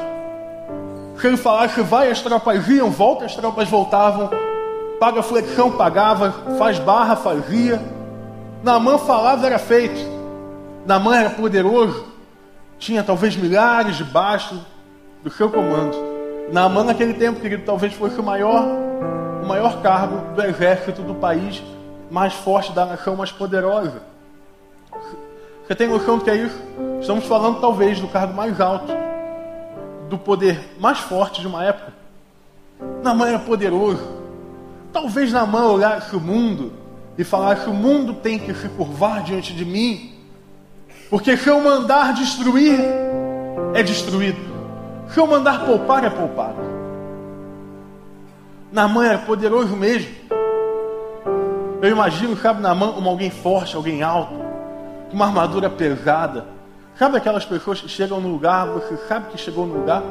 Se 1.19 1.27
ele 1.29 1.37
falasse 1.37 1.81
vai, 1.83 2.11
as 2.11 2.21
tropas 2.21 2.69
iam, 2.69 2.91
volta, 2.91 3.25
as 3.25 3.37
tropas 3.37 3.69
voltavam, 3.69 4.29
paga 4.99 5.23
flexão, 5.23 5.71
pagava, 5.71 6.33
faz 6.59 6.79
barra, 6.81 7.15
fazia. 7.15 7.81
Naamã 8.63 8.97
falava, 8.97 9.45
era 9.45 9.59
feito. 9.59 10.01
Naamã 10.87 11.17
era 11.17 11.31
poderoso, 11.31 12.05
tinha 12.79 13.03
talvez 13.03 13.37
milhares 13.37 13.97
de 13.97 14.05
bastos 14.05 14.59
do 15.23 15.31
seu 15.31 15.51
comando. 15.51 15.97
Naamã 16.53 16.85
naquele 16.85 17.15
tempo, 17.15 17.41
querido, 17.41 17.65
talvez 17.65 17.93
fosse 17.93 18.19
o 18.21 18.23
maior, 18.23 18.65
o 19.43 19.47
maior 19.47 19.83
cargo 19.83 20.35
do 20.35 20.43
exército 20.43 21.03
do 21.03 21.15
país 21.15 21.63
mais 22.11 22.35
forte 22.35 22.73
da 22.73 22.85
nação 22.85 23.17
mais 23.17 23.33
poderosa. 23.33 24.03
Você 25.67 25.75
tem 25.75 25.89
noção 25.89 26.19
do 26.19 26.25
que 26.25 26.31
é 26.31 26.37
isso? 26.37 26.61
Estamos 27.01 27.25
falando 27.25 27.61
talvez 27.61 28.01
do 28.01 28.09
cargo 28.09 28.35
mais 28.35 28.61
alto, 28.61 28.93
do 30.09 30.19
poder 30.19 30.61
mais 30.79 30.99
forte 30.99 31.41
de 31.41 31.47
uma 31.47 31.65
época. 31.65 31.93
Naamã 33.03 33.29
era 33.29 33.39
poderoso. 33.39 34.07
Talvez 34.93 35.33
Naamã 35.33 35.67
olhasse 35.67 36.15
o 36.15 36.21
mundo 36.21 36.82
e 37.17 37.25
falasse: 37.25 37.69
o 37.69 37.75
mundo 37.75 38.15
tem 38.15 38.39
que 38.39 38.55
se 38.55 38.69
curvar 38.71 39.23
diante 39.23 39.53
de 39.53 39.65
mim, 39.65 40.13
porque 41.11 41.37
se 41.37 41.49
eu 41.49 41.61
mandar 41.61 42.15
destruir, 42.15 42.79
é 43.75 43.83
destruído. 43.83 44.41
Se 45.13 45.19
eu 45.19 45.27
mandar 45.27 45.67
poupar, 45.67 46.05
é 46.05 46.11
poupado. 46.11 46.57
Namã 48.73 49.05
era 49.05 49.19
poderoso 49.19 49.77
mesmo. 49.77 50.11
Eu 51.83 51.91
imagino, 51.91 52.37
sabe, 52.37 52.63
Namã 52.63 52.93
como 52.93 53.11
alguém 53.11 53.29
forte, 53.29 53.77
alguém 53.77 54.03
alto, 54.03 54.33
com 55.11 55.15
uma 55.15 55.27
armadura 55.27 55.69
pesada. 55.69 56.47
Sabe 56.99 57.17
aquelas 57.17 57.45
pessoas 57.45 57.81
que 57.81 57.89
chegam 57.89 58.21
no 58.21 58.29
lugar, 58.29 58.67
você 58.69 58.97
sabe 59.09 59.31
que 59.31 59.39
chegou 59.39 59.67
no 59.67 59.81
lugar? 59.81 60.03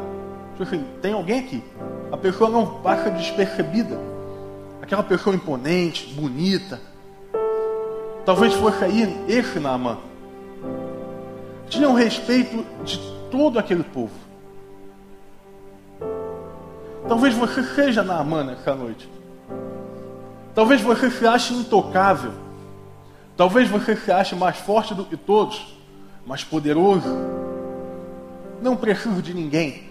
Tipo 0.51 0.63
assim, 0.63 0.86
tem 1.01 1.13
alguém 1.13 1.39
aqui. 1.39 1.63
A 2.12 2.17
pessoa 2.17 2.50
não 2.50 2.81
passa 2.81 3.10
despercebida. 3.10 3.98
Aquela 4.81 5.01
pessoa 5.01 5.36
imponente, 5.36 6.13
bonita. 6.13 6.79
Talvez 8.25 8.53
fosse 8.53 8.83
aí 8.83 9.25
esse 9.27 9.59
Naamã. 9.59 9.97
Tinha 11.69 11.89
um 11.89 11.93
respeito 11.93 12.65
de 12.83 12.99
todo 13.31 13.57
aquele 13.57 13.83
povo. 13.83 14.13
Talvez 17.07 17.33
você 17.33 17.63
seja 17.63 18.03
Naamã 18.03 18.43
nessa 18.43 18.75
noite. 18.75 19.09
Talvez 20.53 20.81
você 20.81 21.09
se 21.09 21.25
ache 21.25 21.53
intocável. 21.53 22.31
Talvez 23.35 23.67
você 23.67 23.95
se 23.95 24.11
ache 24.11 24.35
mais 24.35 24.57
forte 24.57 24.93
do 24.93 25.03
que 25.03 25.17
todos, 25.17 25.75
mais 26.27 26.43
poderoso. 26.43 27.07
Não 28.61 28.75
preciso 28.75 29.21
de 29.21 29.33
ninguém. 29.33 29.89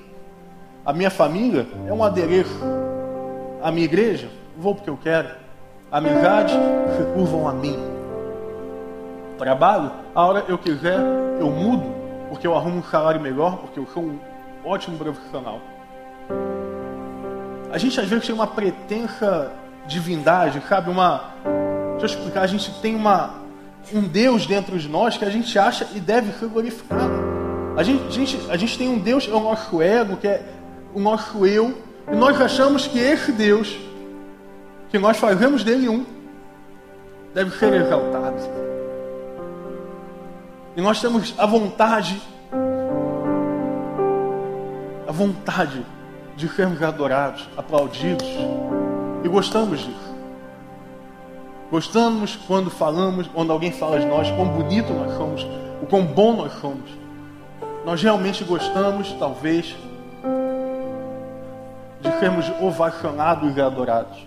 A 0.85 0.93
minha 0.93 1.11
família 1.11 1.67
é 1.89 1.93
um 1.93 2.05
adereço. 2.05 2.61
A 3.63 3.73
minha 3.73 3.85
igreja, 3.85 4.31
vou 4.57 4.75
porque 4.75 4.89
eu 4.89 4.97
quero. 4.97 5.31
Amizade, 5.91 6.53
se 6.97 7.03
curvam 7.13 7.49
a 7.49 7.53
mim. 7.53 8.00
Trabalho, 9.41 9.91
a 10.15 10.27
hora 10.27 10.45
eu 10.49 10.59
quiser, 10.59 10.99
eu 11.41 11.51
mudo, 11.51 11.83
porque 12.29 12.47
eu 12.47 12.55
arrumo 12.55 12.77
um 12.77 12.83
salário 12.83 13.19
melhor, 13.19 13.57
porque 13.57 13.81
eu 13.81 13.87
sou 13.87 14.03
um 14.03 14.19
ótimo 14.63 14.99
profissional. 14.99 15.59
A 17.73 17.79
gente 17.79 17.99
às 17.99 18.07
vezes 18.07 18.27
tem 18.27 18.35
uma 18.35 18.47
pretensa 18.47 19.51
divindade, 19.87 20.63
sabe? 20.69 20.91
Uma. 20.91 21.33
Deixa 21.99 22.17
eu 22.17 22.19
explicar, 22.19 22.43
a 22.43 22.47
gente 22.47 22.71
tem 22.83 22.95
uma, 22.95 23.37
um 23.95 24.03
Deus 24.03 24.47
dentro 24.47 24.79
de 24.79 24.87
nós 24.91 25.17
que 25.17 25.25
a 25.25 25.31
gente 25.31 25.59
acha 25.59 25.89
e 25.95 26.01
deve 26.01 26.33
ser 26.33 26.47
glorificado. 26.47 27.11
A 27.79 27.83
gente, 27.83 28.09
a 28.09 28.11
gente, 28.11 28.51
a 28.51 28.57
gente 28.59 28.77
tem 28.77 28.91
um 28.91 28.99
Deus, 28.99 29.27
é 29.27 29.33
o 29.33 29.41
nosso 29.41 29.81
ego, 29.81 30.19
que 30.19 30.29
é 30.29 30.45
o 30.93 31.01
nosso 31.01 31.47
eu, 31.47 31.79
e 32.13 32.15
nós 32.15 32.39
achamos 32.39 32.87
que 32.87 32.99
esse 32.99 33.33
Deus, 33.33 33.75
que 34.91 34.99
nós 34.99 35.17
fazemos 35.17 35.65
dele 35.65 35.89
um, 35.89 36.05
deve 37.33 37.57
ser 37.57 37.73
exaltado. 37.73 38.70
E 40.81 40.83
nós 40.83 40.99
temos 40.99 41.35
a 41.37 41.45
vontade, 41.45 42.19
a 45.07 45.13
vontade 45.13 45.85
de 46.35 46.49
sermos 46.49 46.83
adorados, 46.83 47.47
aplaudidos, 47.55 48.27
e 49.23 49.29
gostamos 49.29 49.81
disso. 49.81 50.15
Gostamos 51.71 52.35
quando 52.47 52.71
falamos, 52.71 53.29
quando 53.29 53.53
alguém 53.53 53.71
fala 53.71 54.01
de 54.01 54.07
nós, 54.07 54.31
quão 54.31 54.49
bonito 54.49 54.91
nós 54.95 55.19
somos, 55.19 55.47
o 55.83 55.87
quão 55.87 56.03
bom 56.03 56.35
nós 56.35 56.53
somos. 56.63 56.91
Nós 57.85 58.03
realmente 58.03 58.43
gostamos, 58.43 59.13
talvez, 59.19 59.77
de 62.01 62.11
sermos 62.19 62.51
ovacionados 62.59 63.55
e 63.55 63.61
adorados. 63.61 64.27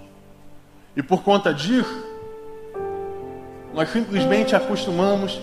E 0.95 1.01
por 1.01 1.23
conta 1.23 1.51
disso, 1.51 2.05
nós 3.73 3.89
simplesmente 3.89 4.55
acostumamos 4.55 5.41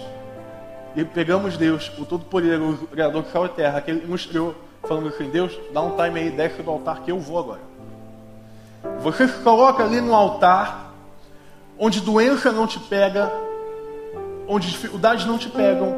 e 0.97 1.05
pegamos 1.05 1.57
Deus, 1.57 1.91
o 1.99 2.05
Todo-Poderoso, 2.05 2.85
o 2.85 2.87
Criador 2.87 3.23
de 3.23 3.31
céu 3.31 3.47
e 3.47 3.49
terra, 3.51 3.81
que 3.81 3.91
Ele 3.91 4.07
nos 4.07 4.27
criou, 4.27 4.55
falando 4.83 5.09
assim: 5.09 5.29
Deus, 5.31 5.59
dá 5.73 5.81
um 5.81 5.97
time 5.97 6.21
aí, 6.21 6.31
desce 6.31 6.63
do 6.63 6.71
altar 6.71 7.03
que 7.03 7.11
eu 7.11 7.19
vou 7.19 7.39
agora. 7.39 7.61
Você 9.01 9.29
se 9.29 9.39
coloca 9.43 9.85
ali 9.85 10.01
no 10.01 10.15
altar, 10.15 10.93
onde 11.79 12.01
doença 12.01 12.51
não 12.51 12.67
te 12.67 12.79
pega, 12.79 13.31
onde 14.49 14.69
dificuldades 14.69 15.25
não 15.27 15.39
te 15.39 15.49
pegam, 15.49 15.95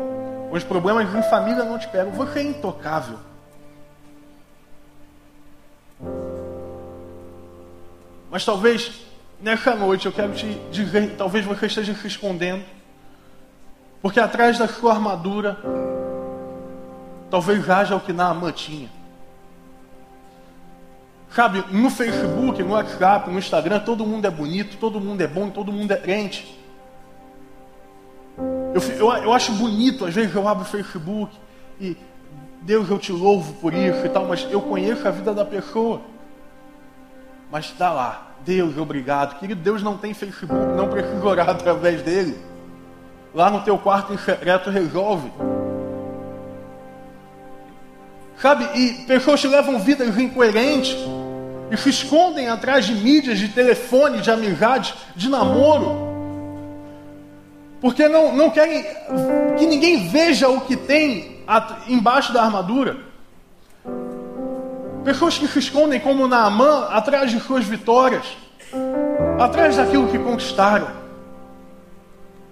onde 0.53 0.65
problemas 0.65 1.15
em 1.15 1.23
família 1.31 1.65
não 1.65 1.79
te 1.79 1.89
pegam, 1.89 2.13
você 2.13 2.41
é 2.41 2.43
intocável. 2.43 3.19
Mas 8.31 8.45
talvez 8.45 8.93
nessa 9.41 9.75
noite 9.75 10.07
eu 10.07 10.13
quero 10.13 10.33
te 10.33 10.47
dizer, 10.71 11.17
talvez 11.17 11.45
você 11.45 11.67
esteja 11.67 11.95
se 11.95 12.07
escondendo, 12.07 12.65
porque 14.03 14.19
atrás 14.19 14.59
da 14.59 14.67
sua 14.67 14.93
armadura 14.93 15.57
talvez 17.31 17.71
haja 17.71 17.97
o 17.97 18.01
que 18.01 18.13
Naamã 18.13 18.51
tinha. 18.53 18.91
Sabe, 21.31 21.65
no 21.71 21.89
Facebook, 21.89 22.63
no 22.63 22.73
WhatsApp, 22.73 23.31
no 23.31 23.39
Instagram, 23.39 23.81
todo 23.81 24.05
mundo 24.05 24.27
é 24.27 24.31
bonito, 24.31 24.77
todo 24.77 25.01
mundo 25.01 25.21
é 25.23 25.27
bom, 25.27 25.49
todo 25.49 25.73
mundo 25.73 25.91
é 25.91 25.97
crente. 25.97 26.61
Eu, 28.75 28.83
eu, 28.99 29.23
eu 29.25 29.33
acho 29.33 29.53
bonito, 29.53 30.05
às 30.05 30.13
vezes 30.13 30.35
eu 30.35 30.47
abro 30.47 30.65
o 30.65 30.67
Facebook 30.67 31.35
e 31.81 31.97
Deus 32.61 32.91
eu 32.91 32.99
te 32.99 33.13
louvo 33.13 33.55
por 33.55 33.73
isso 33.73 34.05
e 34.05 34.09
tal, 34.11 34.27
mas 34.27 34.47
eu 34.51 34.61
conheço 34.61 35.09
a 35.09 35.11
vida 35.11 35.33
da 35.33 35.45
pessoa. 35.45 36.03
Mas 37.51 37.67
está 37.67 37.91
lá. 37.91 38.29
Deus, 38.45 38.77
obrigado. 38.77 39.39
Querido, 39.39 39.61
Deus 39.61 39.83
não 39.83 39.97
tem 39.97 40.13
Facebook, 40.13 40.67
não 40.77 40.89
precisa 40.89 41.25
orar 41.25 41.49
através 41.49 42.03
dele. 42.03 42.52
Lá 43.35 43.51
no 43.51 43.63
teu 43.63 43.79
quarto 43.79 44.13
em 44.13 44.19
secreto 44.19 44.71
resolve. 44.71 45.31
Sabe, 48.41 48.69
e 48.75 49.05
pessoas 49.07 49.41
que 49.41 49.47
levam 49.47 49.79
vidas 49.79 50.19
incoerentes 50.19 50.97
e 51.71 51.77
se 51.77 51.91
escondem 51.91 52.49
atrás 52.49 52.85
de 52.85 52.95
mídias, 52.95 53.39
de 53.39 53.49
telefone, 53.49 54.21
de 54.21 54.31
amizade, 54.31 54.95
de 55.15 55.31
namoro. 55.31 56.11
Porque 57.81 58.09
não, 58.09 58.35
não 58.37 58.51
querem 58.51 58.85
que 59.59 59.67
ninguém 59.67 60.09
veja 60.09 60.49
o 60.49 60.61
que 60.63 60.77
tem 60.77 61.43
embaixo 61.89 62.33
da 62.33 62.43
armadura. 62.43 62.97
Pessoas 65.05 65.39
que 65.39 65.49
se 65.49 65.59
escondem 65.59 65.99
como 65.99 66.29
Naamã 66.29 66.89
atrás 66.91 67.31
de 67.31 67.41
suas 67.41 67.65
vitórias, 67.65 68.25
atrás 69.41 69.77
daquilo 69.77 70.09
que 70.09 70.19
conquistaram. 70.19 71.02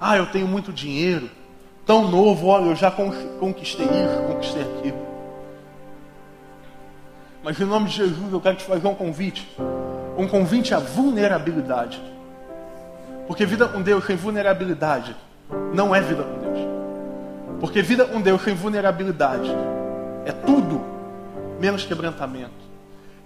Ah, 0.00 0.16
eu 0.16 0.26
tenho 0.26 0.48
muito 0.48 0.72
dinheiro, 0.72 1.28
tão 1.84 2.08
novo, 2.08 2.46
olha, 2.46 2.66
eu 2.66 2.76
já 2.76 2.90
conquistei 2.90 3.84
isso, 3.84 4.22
conquistei 4.26 4.62
aquilo. 4.62 4.98
Mas 7.42 7.60
em 7.60 7.64
nome 7.64 7.88
de 7.88 7.96
Jesus 7.96 8.32
eu 8.32 8.40
quero 8.40 8.56
te 8.56 8.64
fazer 8.64 8.86
um 8.86 8.94
convite. 8.94 9.48
Um 10.16 10.26
convite 10.26 10.74
à 10.74 10.78
vulnerabilidade. 10.78 12.00
Porque 13.26 13.44
vida 13.44 13.68
com 13.68 13.80
Deus 13.82 14.04
sem 14.04 14.16
vulnerabilidade 14.16 15.14
não 15.74 15.94
é 15.94 16.00
vida 16.00 16.22
com 16.22 16.38
Deus. 16.38 16.58
Porque 17.60 17.82
vida 17.82 18.04
com 18.04 18.20
Deus 18.20 18.42
sem 18.42 18.54
vulnerabilidade 18.54 19.50
é 20.24 20.32
tudo 20.32 20.82
menos 21.60 21.84
quebrantamento. 21.84 22.70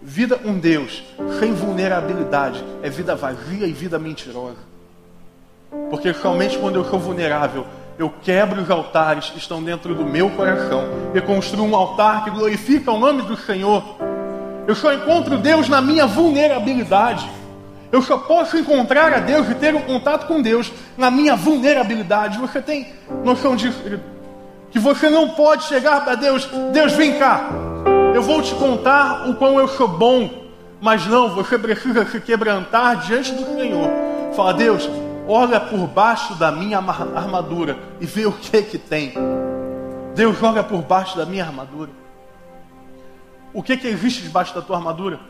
Vida 0.03 0.37
com 0.37 0.59
Deus 0.59 1.03
sem 1.39 1.53
vulnerabilidade 1.55 2.63
é 2.83 2.91
vida 2.91 3.15
vazia 3.15 3.67
e 3.67 3.73
vida 3.73 3.99
mentirosa. 3.99 4.74
Porque 5.91 6.13
somente 6.15 6.59
quando 6.59 6.77
eu 6.77 6.85
sou 6.85 6.99
vulnerável, 6.99 7.67
eu 7.99 8.13
quebro 8.23 8.61
os 8.61 8.71
altares 8.71 9.31
que 9.31 9.39
estão 9.39 9.63
dentro 9.63 9.95
do 9.95 10.05
meu 10.05 10.31
coração 10.31 10.85
e 11.15 11.21
construo 11.21 11.65
um 11.65 11.77
altar 11.77 12.25
que 12.25 12.31
glorifica 12.31 12.91
o 12.91 12.99
nome 12.99 13.23
do 13.23 13.37
Senhor. 13.37 13.83
Eu 14.67 14.75
só 14.75 14.93
encontro 14.93 15.37
Deus 15.39 15.69
na 15.69 15.81
minha 15.81 16.07
vulnerabilidade. 16.07 17.29
Eu 17.93 18.03
só 18.03 18.19
posso 18.19 18.57
encontrar 18.57 19.13
a 19.13 19.21
Deus 19.21 19.49
e 19.49 19.55
ter 19.55 19.75
um 19.75 19.83
contato 19.83 20.27
com 20.27 20.43
Deus 20.43 20.73
na 20.97 21.11
minha 21.11 21.37
vulnerabilidade. 21.37 22.39
Você 22.39 22.61
tem 22.61 22.93
noção 23.23 23.55
disso? 23.55 23.81
Que 24.73 24.79
você 24.81 25.09
não 25.09 25.29
pode 25.29 25.65
chegar 25.65 26.05
para 26.05 26.17
Deus, 26.17 26.49
Deus 26.73 26.93
vem 26.95 27.17
cá, 27.17 27.49
eu 28.13 28.23
vou 28.23 28.43
te 28.43 28.55
contar 28.55 29.29
o 29.29 29.35
quão 29.35 29.59
eu 29.59 29.69
sou 29.69 29.87
bom. 29.87 30.45
Mas 30.81 31.07
não, 31.07 31.35
você 31.35 31.57
precisa 31.57 32.05
se 32.07 32.21
quebrantar 32.21 32.97
diante 33.07 33.33
do 33.33 33.45
Senhor. 33.57 33.89
Fala, 34.35 34.53
Deus, 34.55 34.89
olha 35.27 35.61
por 35.61 35.87
baixo 35.87 36.35
da 36.35 36.53
minha 36.53 36.79
armadura 36.79 37.79
e 38.01 38.07
vê 38.07 38.27
o 38.27 38.33
que 38.33 38.63
que 38.63 38.79
tem. 38.79 39.15
Deus 40.15 40.43
olha 40.43 40.63
por 40.63 40.83
baixo 40.83 41.17
da 41.17 41.27
minha 41.27 41.45
armadura. 41.45 41.91
O 43.53 43.63
que 43.63 43.77
que 43.77 43.87
existe 43.87 44.23
debaixo 44.23 44.55
da 44.55 44.63
tua 44.63 44.77
armadura? 44.77 45.21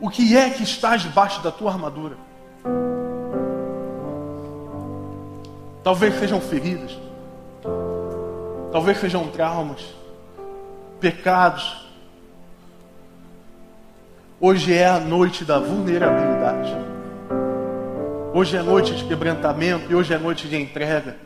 O 0.00 0.08
que 0.08 0.36
é 0.36 0.50
que 0.50 0.62
está 0.62 0.96
debaixo 0.96 1.42
da 1.42 1.50
tua 1.50 1.72
armadura? 1.72 2.16
Talvez 5.82 6.18
sejam 6.18 6.40
feridas. 6.40 6.96
Talvez 8.70 8.98
sejam 8.98 9.28
traumas 9.28 9.82
pecados. 11.00 11.86
Hoje 14.40 14.74
é 14.74 14.86
a 14.86 15.00
noite 15.00 15.44
da 15.44 15.58
vulnerabilidade. 15.58 16.87
Hoje 18.38 18.56
é 18.56 18.62
noite 18.62 18.94
de 18.94 19.02
quebrantamento 19.02 19.90
e 19.90 19.96
hoje 19.96 20.14
é 20.14 20.16
noite 20.16 20.46
de 20.46 20.56
entrega. 20.56 21.16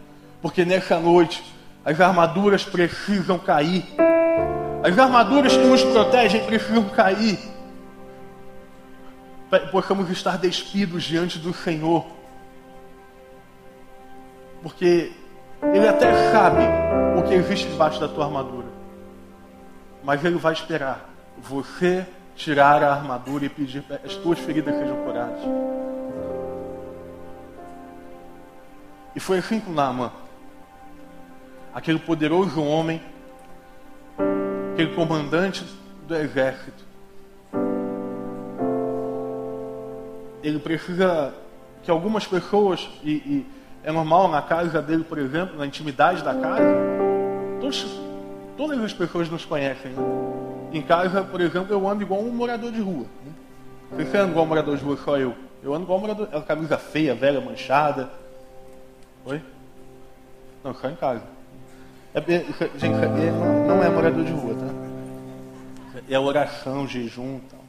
Porque 0.41 0.65
nessa 0.65 0.99
noite 0.99 1.45
as 1.85 2.01
armaduras 2.01 2.65
precisam 2.65 3.39
cair. 3.39 3.85
As 4.83 4.99
armaduras 4.99 5.55
que 5.55 5.63
nos 5.63 5.85
protegem 5.85 6.43
precisam 6.47 6.89
cair. 6.89 7.39
Para 9.51 9.61
que 9.61 9.71
possamos 9.71 10.09
estar 10.09 10.39
despidos 10.39 11.03
diante 11.03 11.39
do 11.39 11.53
Senhor. 11.53 12.07
Porque 14.63 15.13
Ele 15.63 15.87
até 15.87 16.33
sabe 16.33 16.63
o 17.19 17.25
que 17.25 17.35
existe 17.35 17.69
debaixo 17.69 18.01
da 18.01 18.09
tua 18.09 18.25
armadura. 18.25 18.69
Mas 20.03 20.25
ele 20.25 20.39
vai 20.39 20.55
esperar 20.55 21.11
você 21.37 22.07
tirar 22.35 22.83
a 22.83 22.91
armadura 22.95 23.45
e 23.45 23.51
pedir 23.51 23.83
para 23.83 24.01
as 24.03 24.15
tuas 24.15 24.39
feridas 24.39 24.75
sejam 24.79 24.97
curadas. 25.05 25.92
E 29.15 29.21
foi 29.21 29.39
assim 29.39 29.61
com 29.61 29.73
Naaman. 29.73 30.11
Aquele 31.75 31.99
poderoso 31.99 32.63
homem, 32.63 33.01
aquele 34.73 34.95
comandante 34.95 35.65
do 36.07 36.15
exército. 36.15 36.85
Ele 40.43 40.59
precisa 40.59 41.33
que 41.83 41.91
algumas 41.91 42.27
pessoas, 42.27 42.89
e, 43.03 43.13
e 43.13 43.47
é 43.85 43.93
normal 43.93 44.29
na 44.29 44.43
casa 44.43 44.83
dele, 44.83 45.05
por 45.05 45.19
exemplo, 45.19 45.57
na 45.57 45.67
intimidade 45.67 46.23
da 46.23 46.35
casa, 46.35 46.77
todos 47.61 48.03
Todas 48.57 48.79
as 48.81 48.93
pessoas 48.93 49.31
nos 49.31 49.45
conhecem. 49.45 49.93
Em 50.73 50.83
casa, 50.83 51.23
por 51.23 51.41
exemplo, 51.41 51.73
eu 51.73 51.89
ando 51.89 52.03
igual 52.03 52.21
um 52.21 52.31
morador 52.31 52.71
de 52.71 52.81
rua. 52.81 53.07
Você 53.91 54.17
anda 54.17 54.31
igual 54.31 54.45
um 54.45 54.49
morador 54.49 54.77
de 54.77 54.85
rua, 54.85 54.97
só 55.03 55.19
eu. 55.19 55.35
Eu 55.63 55.75
ando 55.75 55.85
igual 55.85 55.99
um 55.99 56.03
morador. 56.03 56.29
É 56.31 56.41
camisa 56.41 56.77
feia, 56.77 57.15
velha, 57.15 57.41
manchada. 57.41 58.11
Oi? 59.25 59.41
Não, 60.65 60.73
em 60.73 60.97
casa. 60.97 61.23
É, 62.15 62.21
gente, 62.79 62.95
não, 63.33 63.67
não 63.67 63.83
é 63.83 63.89
morador 63.89 64.25
de 64.25 64.33
rua, 64.33 64.55
tá? 64.55 66.03
É 66.09 66.19
oração, 66.19 66.87
jejum 66.87 67.39
e 67.39 67.41
tal. 67.41 67.63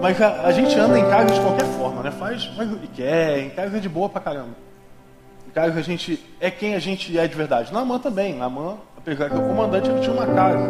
Mas 0.00 0.20
a, 0.20 0.46
a, 0.46 0.52
gente 0.52 0.78
anda 0.78 0.98
em 0.98 1.08
casa 1.08 1.32
de 1.34 1.40
qualquer 1.40 1.64
forma, 1.64 2.02
né? 2.02 2.10
Faz, 2.10 2.44
faz 2.44 2.72
o 2.72 2.76
que 2.76 2.88
quer, 2.88 3.38
em 3.38 3.50
casa 3.50 3.76
é 3.76 3.80
de 3.80 3.88
boa 3.88 4.08
pra 4.08 4.20
caramba. 4.20 4.54
Cara, 5.54 5.72
a 5.72 5.82
gente 5.82 6.24
é 6.40 6.50
quem 6.50 6.74
a 6.74 6.78
gente 6.78 7.16
é 7.18 7.26
de 7.26 7.34
verdade. 7.34 7.72
Naamã 7.72 7.98
também. 7.98 8.34
Naamã, 8.34 8.78
apesar 8.96 9.28
que 9.28 9.36
o 9.36 9.42
comandante, 9.42 9.90
ele 9.90 10.00
tinha 10.00 10.14
uma 10.14 10.26
casa. 10.26 10.68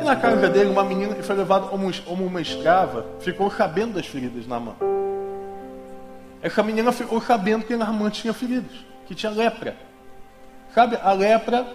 E 0.00 0.04
na 0.04 0.16
casa 0.16 0.48
dele, 0.48 0.70
uma 0.70 0.84
menina 0.84 1.14
que 1.14 1.22
foi 1.22 1.34
levada 1.36 1.66
como, 1.66 1.90
como 2.02 2.26
uma 2.26 2.40
escrava 2.40 3.06
ficou 3.20 3.50
sabendo 3.50 3.94
das 3.94 4.06
feridas 4.06 4.42
de 4.42 4.48
Naamã. 4.48 4.74
Essa 6.48 6.62
menina 6.62 6.90
ficou 6.92 7.20
sabendo 7.20 7.66
que 7.66 7.76
Naamã 7.76 8.08
tinha 8.08 8.32
feridas, 8.32 8.72
que 9.06 9.14
tinha 9.14 9.30
lepra. 9.30 9.76
Sabe, 10.74 10.98
a 11.02 11.12
lepra, 11.12 11.66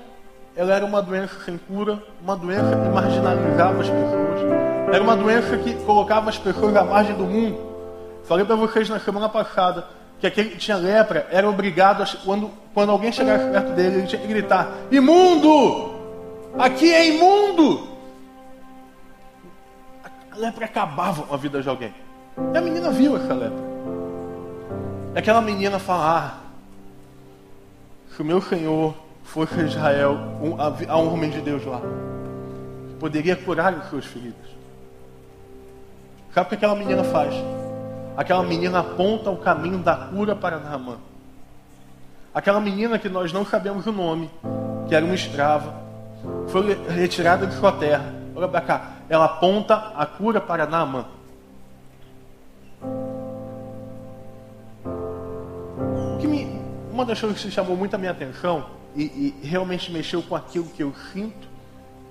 ela 0.56 0.74
era 0.74 0.84
uma 0.84 1.00
doença 1.00 1.36
sem 1.46 1.60
cura, 1.60 2.02
uma 2.20 2.36
doença 2.36 2.76
que 2.76 2.90
marginalizava 2.90 3.82
as 3.82 3.88
pessoas. 3.88 4.92
Era 4.92 5.04
uma 5.04 5.16
doença 5.16 5.56
que 5.58 5.76
colocava 5.86 6.32
as 6.32 6.40
pessoas 6.40 6.76
à 6.76 6.84
margem 6.84 7.16
do 7.16 7.24
mundo. 7.24 7.56
Falei 8.24 8.44
para 8.44 8.56
vocês 8.56 8.90
na 8.90 9.00
semana 9.00 9.30
passada 9.30 9.86
que 10.20 10.26
aquele 10.26 10.50
que 10.50 10.58
tinha 10.58 10.76
lepra 10.76 11.28
era 11.30 11.48
obrigado, 11.48 12.02
a, 12.02 12.08
quando, 12.26 12.50
quando 12.74 12.90
alguém 12.92 13.12
chegasse 13.12 13.46
perto 13.52 13.74
dele, 13.74 13.98
ele 13.98 14.08
tinha 14.08 14.22
que 14.22 14.28
gritar: 14.28 14.72
Imundo! 14.92 15.94
Aqui 16.58 16.92
é 16.92 17.10
imundo! 17.10 17.90
A 20.32 20.36
lepra 20.36 20.66
acabava 20.66 21.22
com 21.22 21.36
a 21.36 21.38
vida 21.38 21.62
de 21.62 21.70
alguém. 21.70 21.94
E 22.52 22.58
a 22.58 22.62
menina 22.62 22.90
viu 22.90 23.16
essa 23.18 23.36
lepra. 23.36 23.73
E 25.14 25.20
aquela 25.20 25.42
menina 25.42 25.80
fala: 25.80 26.18
ah, 26.18 26.34
se 28.16 28.22
o 28.22 28.26
meu 28.26 28.42
Senhor 28.42 28.96
fosse 29.24 29.60
Israel, 29.62 30.18
um, 30.42 30.56
há 30.60 30.98
um 30.98 31.14
homem 31.14 31.30
de 31.30 31.42
Deus 31.42 31.66
lá, 31.66 31.82
poderia 33.00 33.36
curar 33.36 33.74
os 33.74 33.90
seus 33.90 34.06
feridos. 34.06 34.54
Sabe 36.34 36.48
o 36.48 36.50
que 36.50 36.56
aquela 36.56 36.76
menina 36.76 37.04
faz? 37.04 37.34
Aquela 38.18 38.44
menina 38.44 38.80
aponta 38.80 39.30
o 39.30 39.38
caminho 39.38 39.80
da 39.80 39.96
cura 39.96 40.36
para 40.36 40.60
Naamã. 40.60 40.98
Aquela 42.34 42.60
menina 42.60 42.98
que 42.98 43.10
nós 43.10 43.32
não 43.32 43.46
sabemos 43.46 43.86
o 43.86 43.92
nome, 43.92 44.30
que 44.88 44.96
era 44.96 45.06
uma 45.06 45.14
escrava, 45.14 45.76
foi 46.48 46.74
retirada 46.90 47.46
de 47.46 47.54
sua 47.56 47.72
terra. 47.72 48.14
Olha 48.36 48.48
para 48.48 48.62
cá. 48.62 48.92
Ela 49.08 49.26
aponta 49.26 49.76
a 49.96 50.06
cura 50.06 50.42
para 50.42 50.66
Naamã. 50.66 51.06
Uma 56.94 57.04
das 57.04 57.20
coisas 57.20 57.42
que 57.42 57.50
chamou 57.50 57.76
muito 57.76 57.96
a 57.96 57.98
minha 57.98 58.12
atenção 58.12 58.68
e, 58.96 59.04
e 59.04 59.48
realmente 59.48 59.92
mexeu 59.92 60.22
com 60.22 60.36
aquilo 60.36 60.66
que 60.66 60.84
eu 60.84 60.94
sinto 61.12 61.48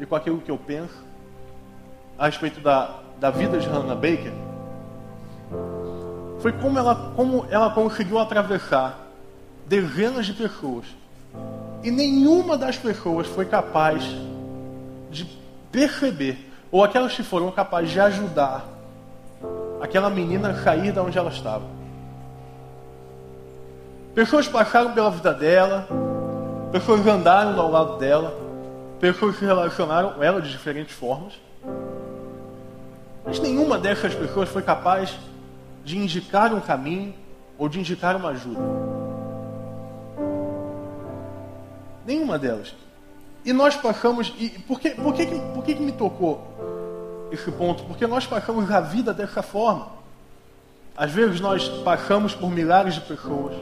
e 0.00 0.04
com 0.04 0.16
aquilo 0.16 0.40
que 0.40 0.50
eu 0.50 0.58
penso 0.58 1.04
a 2.18 2.26
respeito 2.26 2.60
da, 2.60 2.98
da 3.20 3.30
vida 3.30 3.58
de 3.58 3.66
Hannah 3.68 3.94
Baker 3.94 4.32
foi 6.40 6.50
como 6.50 6.76
ela, 6.76 7.12
como 7.14 7.46
ela 7.48 7.70
conseguiu 7.70 8.18
atravessar 8.18 8.98
dezenas 9.68 10.26
de 10.26 10.32
pessoas. 10.32 10.86
E 11.84 11.90
nenhuma 11.90 12.58
das 12.58 12.76
pessoas 12.76 13.28
foi 13.28 13.46
capaz 13.46 14.04
de 15.08 15.24
perceber, 15.70 16.50
ou 16.70 16.82
aquelas 16.82 17.14
que 17.14 17.22
foram 17.22 17.50
capazes 17.52 17.90
de 17.90 18.00
ajudar 18.00 18.66
aquela 19.80 20.10
menina 20.10 20.50
a 20.50 20.64
sair 20.64 20.90
da 20.90 21.04
onde 21.04 21.16
ela 21.16 21.30
estava. 21.30 21.64
Pessoas 24.14 24.46
passaram 24.46 24.92
pela 24.92 25.10
vida 25.10 25.32
dela, 25.32 25.88
pessoas 26.70 27.06
andaram 27.06 27.58
ao 27.58 27.70
lado 27.70 27.96
dela, 27.96 28.36
pessoas 29.00 29.36
se 29.38 29.44
relacionaram 29.44 30.10
com 30.10 30.22
ela 30.22 30.40
de 30.42 30.50
diferentes 30.50 30.94
formas. 30.94 31.32
Mas 33.24 33.38
nenhuma 33.38 33.78
dessas 33.78 34.14
pessoas 34.14 34.50
foi 34.50 34.60
capaz 34.60 35.16
de 35.82 35.96
indicar 35.96 36.52
um 36.52 36.60
caminho 36.60 37.14
ou 37.56 37.70
de 37.70 37.80
indicar 37.80 38.14
uma 38.14 38.30
ajuda. 38.30 38.60
Nenhuma 42.04 42.38
delas. 42.38 42.74
E 43.44 43.52
nós 43.52 43.74
passamos. 43.76 44.34
E 44.38 44.50
por 44.50 44.78
que, 44.78 44.90
por 44.90 45.14
que, 45.14 45.26
por 45.26 45.64
que, 45.64 45.74
que 45.74 45.82
me 45.82 45.92
tocou 45.92 46.46
esse 47.30 47.50
ponto? 47.50 47.82
Porque 47.84 48.06
nós 48.06 48.26
passamos 48.26 48.70
a 48.70 48.80
vida 48.80 49.14
dessa 49.14 49.42
forma. 49.42 49.88
Às 50.94 51.10
vezes 51.10 51.40
nós 51.40 51.66
passamos 51.82 52.34
por 52.34 52.50
milhares 52.50 52.94
de 52.94 53.00
pessoas. 53.00 53.54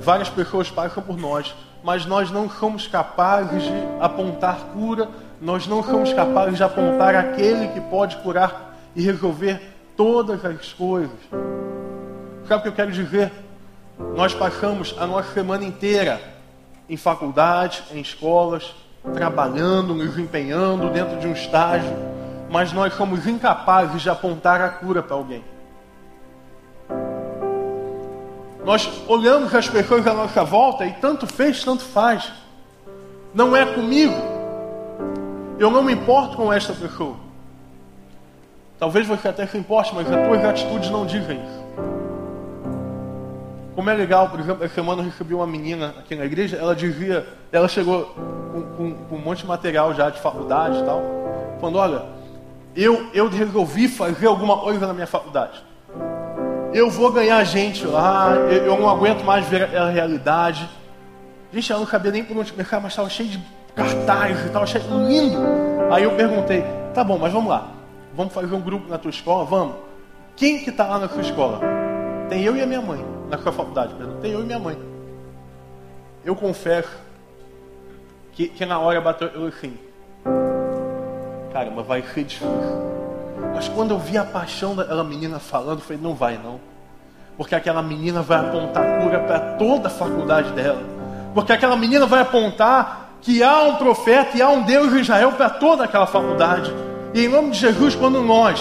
Várias 0.00 0.28
pessoas 0.28 0.70
passam 0.70 1.02
por 1.02 1.16
nós. 1.16 1.54
Mas 1.82 2.04
nós 2.06 2.30
não 2.30 2.50
somos 2.50 2.86
capazes 2.86 3.62
de 3.62 3.72
apontar 4.00 4.56
cura. 4.72 5.08
Nós 5.40 5.66
não 5.66 5.82
somos 5.82 6.12
capazes 6.12 6.56
de 6.56 6.62
apontar 6.62 7.14
aquele 7.14 7.68
que 7.68 7.80
pode 7.80 8.16
curar 8.16 8.76
e 8.94 9.02
resolver 9.02 9.60
todas 9.96 10.44
as 10.44 10.72
coisas. 10.72 11.18
Sabe 12.46 12.60
o 12.60 12.62
que 12.62 12.68
eu 12.68 12.72
quero 12.72 12.90
dizer? 12.90 13.30
Nós 14.16 14.34
passamos 14.34 14.94
a 14.98 15.06
nossa 15.06 15.32
semana 15.32 15.64
inteira 15.64 16.20
em 16.88 16.96
faculdade, 16.96 17.82
em 17.92 18.00
escolas, 18.00 18.74
trabalhando, 19.12 19.94
nos 19.94 20.18
empenhando 20.18 20.90
dentro 20.90 21.18
de 21.18 21.26
um 21.26 21.32
estágio, 21.32 21.90
mas 22.50 22.72
nós 22.72 22.94
somos 22.94 23.26
incapazes 23.26 24.02
de 24.02 24.08
apontar 24.08 24.60
a 24.60 24.68
cura 24.68 25.02
para 25.02 25.14
alguém. 25.14 25.44
Nós 28.68 28.86
olhamos 29.08 29.54
as 29.54 29.66
pessoas 29.66 30.06
à 30.06 30.12
nossa 30.12 30.44
volta 30.44 30.84
e 30.84 30.92
tanto 30.92 31.26
fez, 31.26 31.64
tanto 31.64 31.82
faz. 31.82 32.30
Não 33.32 33.56
é 33.56 33.64
comigo. 33.64 34.12
Eu 35.58 35.70
não 35.70 35.82
me 35.82 35.94
importo 35.94 36.36
com 36.36 36.52
esta 36.52 36.74
pessoa. 36.74 37.16
Talvez 38.78 39.06
você 39.06 39.26
até 39.26 39.46
se 39.46 39.56
importe, 39.56 39.94
mas 39.94 40.06
as 40.12 40.26
tuas 40.26 40.44
atitudes 40.44 40.90
não 40.90 41.06
dizem 41.06 41.38
isso. 41.38 41.64
Como 43.74 43.88
é 43.88 43.94
legal, 43.94 44.28
por 44.28 44.38
exemplo, 44.38 44.62
essa 44.62 44.74
semana 44.74 45.00
eu 45.00 45.06
recebi 45.06 45.32
uma 45.32 45.46
menina 45.46 45.94
aqui 45.98 46.14
na 46.14 46.26
igreja, 46.26 46.58
ela 46.58 46.76
dizia, 46.76 47.26
ela 47.50 47.68
chegou 47.68 48.14
com, 48.52 48.62
com, 48.76 48.94
com 49.06 49.16
um 49.16 49.18
monte 49.18 49.38
de 49.38 49.46
material 49.46 49.94
já 49.94 50.10
de 50.10 50.20
faculdade 50.20 50.78
e 50.78 50.82
tal, 50.82 51.00
falando, 51.58 51.78
olha, 51.78 52.02
eu, 52.76 53.08
eu 53.14 53.30
resolvi 53.30 53.88
fazer 53.88 54.26
alguma 54.26 54.58
coisa 54.58 54.86
na 54.86 54.92
minha 54.92 55.06
faculdade. 55.06 55.67
Eu 56.72 56.90
vou 56.90 57.10
ganhar 57.10 57.42
gente 57.44 57.86
lá, 57.86 58.34
eu, 58.50 58.66
eu 58.66 58.78
não 58.78 58.88
aguento 58.88 59.24
mais 59.24 59.46
ver 59.46 59.74
a 59.74 59.88
realidade. 59.88 60.68
Gente, 61.52 61.72
ela 61.72 61.80
não 61.80 61.88
sabia 61.88 62.10
nem 62.10 62.22
por 62.22 62.36
onde 62.36 62.52
começar, 62.52 62.78
mas 62.78 62.92
estava 62.92 63.08
cheio 63.08 63.30
de 63.30 63.40
cartazes, 63.74 64.44
estava 64.44 64.66
cheio 64.66 64.84
lindo. 65.06 65.38
Aí 65.90 66.02
eu 66.02 66.14
perguntei, 66.14 66.62
tá 66.92 67.02
bom, 67.02 67.18
mas 67.18 67.32
vamos 67.32 67.50
lá. 67.50 67.68
Vamos 68.14 68.34
fazer 68.34 68.54
um 68.54 68.60
grupo 68.60 68.88
na 68.88 68.98
tua 68.98 69.10
escola? 69.10 69.44
Vamos. 69.44 69.76
Quem 70.36 70.62
que 70.62 70.70
está 70.70 70.86
lá 70.86 70.98
na 70.98 71.08
tua 71.08 71.22
escola? 71.22 71.60
Tem 72.28 72.42
eu 72.42 72.54
e 72.54 72.62
a 72.62 72.66
minha 72.66 72.82
mãe. 72.82 73.04
Na 73.30 73.38
sua 73.38 73.52
faculdade, 73.52 73.94
perdão. 73.94 74.20
Tem 74.20 74.32
eu 74.32 74.40
e 74.40 74.44
minha 74.44 74.58
mãe. 74.58 74.78
Eu 76.24 76.36
confesso 76.36 76.90
que, 78.32 78.48
que 78.48 78.66
na 78.66 78.78
hora 78.78 79.00
bateu 79.00 79.28
eu 79.28 79.46
assim. 79.46 79.76
Caramba, 81.52 81.82
vai 81.82 82.02
ser 82.02 82.24
difícil. 82.24 82.97
Mas 83.58 83.66
quando 83.66 83.90
eu 83.90 83.98
vi 83.98 84.16
a 84.16 84.22
paixão 84.22 84.76
daquela 84.76 85.02
menina 85.02 85.40
falando, 85.40 85.80
eu 85.80 85.84
falei, 85.84 86.00
não 86.00 86.14
vai 86.14 86.38
não. 86.38 86.60
Porque 87.36 87.56
aquela 87.56 87.82
menina 87.82 88.22
vai 88.22 88.38
apontar 88.38 89.00
cura 89.00 89.18
para 89.18 89.40
toda 89.56 89.88
a 89.88 89.90
faculdade 89.90 90.52
dela. 90.52 90.80
Porque 91.34 91.52
aquela 91.52 91.74
menina 91.74 92.06
vai 92.06 92.20
apontar 92.20 93.14
que 93.20 93.42
há 93.42 93.64
um 93.64 93.74
profeta 93.74 94.38
e 94.38 94.42
há 94.42 94.48
um 94.48 94.62
Deus 94.62 94.92
de 94.92 95.00
Israel 95.00 95.32
para 95.32 95.50
toda 95.50 95.82
aquela 95.82 96.06
faculdade. 96.06 96.72
E 97.12 97.24
em 97.24 97.28
nome 97.28 97.50
de 97.50 97.58
Jesus, 97.58 97.96
quando 97.96 98.22
nós, 98.22 98.60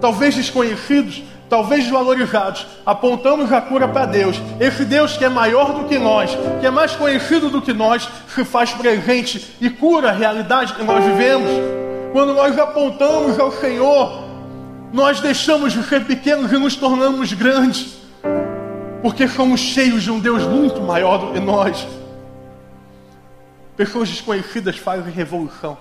talvez 0.00 0.34
desconhecidos, 0.34 1.22
talvez 1.48 1.84
desvalorizados, 1.84 2.66
apontamos 2.84 3.52
a 3.52 3.60
cura 3.60 3.86
para 3.86 4.06
Deus, 4.06 4.36
esse 4.58 4.84
Deus 4.84 5.16
que 5.16 5.24
é 5.24 5.28
maior 5.28 5.72
do 5.74 5.84
que 5.84 5.96
nós, 5.96 6.36
que 6.60 6.66
é 6.66 6.72
mais 6.72 6.96
conhecido 6.96 7.50
do 7.50 7.62
que 7.62 7.72
nós, 7.72 8.08
se 8.34 8.44
faz 8.44 8.72
presente 8.72 9.54
e 9.60 9.70
cura 9.70 10.08
a 10.08 10.12
realidade 10.12 10.74
que 10.74 10.82
nós 10.82 11.04
vivemos. 11.04 11.48
Quando 12.12 12.34
nós 12.34 12.58
apontamos 12.58 13.38
ao 13.38 13.52
Senhor, 13.52 14.23
nós 14.94 15.20
deixamos 15.20 15.74
de 15.74 15.82
ser 15.82 16.06
pequenos 16.06 16.50
e 16.50 16.56
nos 16.56 16.74
tornamos 16.76 17.32
grandes, 17.34 17.98
porque 19.02 19.28
somos 19.28 19.60
cheios 19.60 20.02
de 20.02 20.10
um 20.10 20.18
Deus 20.18 20.44
muito 20.44 20.80
maior 20.80 21.18
do 21.18 21.32
que 21.34 21.40
nós. 21.40 21.86
Pessoas 23.76 24.08
desconhecidas 24.08 24.78
fazem 24.78 25.12
revolução 25.12 25.76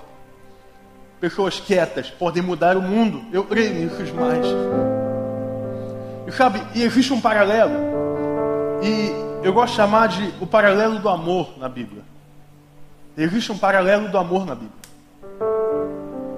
pessoas 1.23 1.57
quietas 1.57 2.09
podem 2.09 2.43
mudar 2.43 2.75
o 2.75 2.81
mundo. 2.81 3.23
Eu 3.31 3.45
creio 3.45 3.73
nisso 3.75 4.13
mais. 4.13 4.45
E 6.27 6.31
sabe, 6.33 6.61
e 6.75 6.83
existe 6.83 7.13
um 7.13 7.21
paralelo. 7.21 7.71
E 8.83 9.09
eu 9.41 9.53
gosto 9.53 9.69
de 9.69 9.77
chamar 9.77 10.09
de 10.09 10.33
o 10.41 10.45
paralelo 10.45 10.99
do 10.99 11.07
amor 11.07 11.57
na 11.57 11.69
Bíblia. 11.69 12.01
Existe 13.17 13.53
um 13.53 13.57
paralelo 13.57 14.09
do 14.09 14.17
amor 14.17 14.45
na 14.45 14.53
Bíblia. 14.53 14.83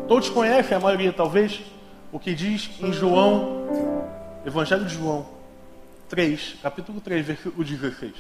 Todos 0.07 0.29
conhecem, 0.29 0.77
a 0.77 0.79
maioria 0.79 1.11
talvez, 1.11 1.59
o 2.15 2.19
que 2.19 2.33
diz 2.33 2.69
em 2.81 2.93
João, 2.93 3.67
Evangelho 4.45 4.85
de 4.85 4.93
João 4.93 5.25
3, 6.07 6.59
capítulo 6.63 7.01
3, 7.01 7.25
versículo 7.25 7.61
16. 7.61 8.13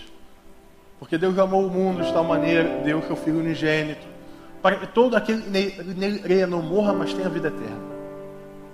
Porque 0.99 1.17
Deus 1.17 1.39
amou 1.39 1.65
o 1.65 1.69
mundo 1.69 2.03
de 2.03 2.11
tal 2.11 2.25
maneira, 2.25 2.81
deu 2.83 3.01
seu 3.03 3.15
Filho 3.15 3.39
unigênito, 3.39 4.05
para 4.61 4.75
que 4.75 4.87
todo 4.87 5.15
aquele 5.15 5.43
que 5.43 5.49
nele 5.49 6.19
creia 6.19 6.45
não 6.45 6.61
morra, 6.61 6.91
mas 6.91 7.13
tenha 7.13 7.29
vida 7.29 7.47
eterna. 7.47 7.79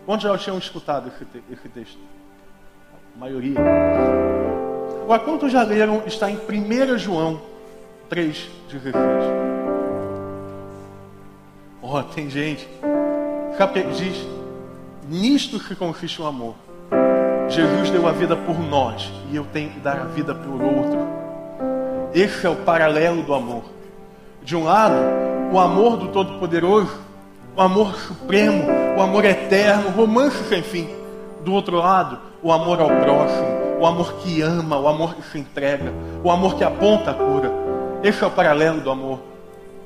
Quantos 0.07 0.23
já 0.23 0.35
tinham 0.39 0.57
escutado 0.57 1.09
esse, 1.09 1.43
esse 1.51 1.69
texto? 1.69 1.99
A 3.15 3.19
maioria. 3.19 3.59
Agora, 5.03 5.19
quantos 5.19 5.51
já 5.51 5.61
leram? 5.61 6.01
Está 6.07 6.31
em 6.31 6.37
1 6.37 6.97
João 6.97 7.39
3, 8.09 8.49
16. 8.71 8.95
Oh, 11.79 12.01
tem 12.01 12.27
gente. 12.27 12.67
Sabe 13.55 13.83
diz? 13.83 14.40
Nisto 15.07 15.59
que 15.59 15.75
consiste 15.75 16.21
o 16.21 16.25
amor. 16.25 16.55
Jesus 17.49 17.89
deu 17.89 18.07
a 18.07 18.11
vida 18.11 18.35
por 18.35 18.57
nós 18.59 19.11
e 19.31 19.35
eu 19.35 19.45
tenho 19.51 19.71
que 19.71 19.79
dar 19.79 19.99
a 19.99 20.05
vida 20.05 20.33
pelo 20.33 20.63
outro. 20.63 20.99
Esse 22.13 22.45
é 22.45 22.49
o 22.49 22.55
paralelo 22.57 23.23
do 23.23 23.33
amor. 23.33 23.63
De 24.43 24.55
um 24.55 24.63
lado, 24.63 24.95
o 25.51 25.59
amor 25.59 25.97
do 25.97 26.09
Todo-Poderoso, 26.09 26.97
o 27.55 27.61
amor 27.61 27.95
supremo, 27.95 28.63
o 28.97 29.01
amor 29.01 29.25
eterno, 29.25 29.87
o 29.87 29.91
romance 29.91 30.43
sem 30.47 30.61
fim. 30.61 30.87
Do 31.43 31.53
outro 31.53 31.77
lado, 31.77 32.19
o 32.41 32.51
amor 32.51 32.79
ao 32.79 32.87
próximo, 32.87 33.47
o 33.79 33.85
amor 33.85 34.13
que 34.15 34.41
ama, 34.41 34.79
o 34.79 34.87
amor 34.87 35.15
que 35.15 35.23
se 35.23 35.39
entrega, 35.39 35.91
o 36.23 36.31
amor 36.31 36.55
que 36.55 36.63
aponta 36.63 37.11
a 37.11 37.13
cura. 37.13 37.51
Esse 38.03 38.23
é 38.23 38.27
o 38.27 38.31
paralelo 38.31 38.79
do 38.79 38.91
amor. 38.91 39.19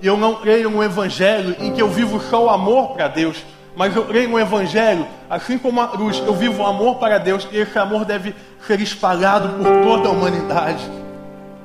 E 0.02 0.08
eu 0.08 0.18
não 0.18 0.36
creio 0.36 0.70
no 0.70 0.84
evangelho 0.84 1.56
em 1.60 1.72
que 1.72 1.82
eu 1.82 1.88
vivo 1.88 2.20
só 2.20 2.46
o 2.46 2.50
amor 2.50 2.90
para 2.90 3.08
Deus, 3.08 3.44
mas 3.76 3.96
eu 3.96 4.06
creio 4.06 4.30
no 4.30 4.40
evangelho, 4.40 5.06
assim 5.30 5.58
como 5.58 5.82
a 5.82 5.88
cruz, 5.88 6.22
eu 6.26 6.34
vivo 6.34 6.64
o 6.64 6.66
amor 6.66 6.96
para 6.96 7.18
Deus 7.18 7.48
e 7.52 7.58
esse 7.58 7.78
amor 7.78 8.06
deve 8.06 8.34
ser 8.66 8.80
espalhado 8.80 9.50
por 9.50 9.66
toda 9.84 10.10
a 10.10 10.12
humanidade. 10.12 10.90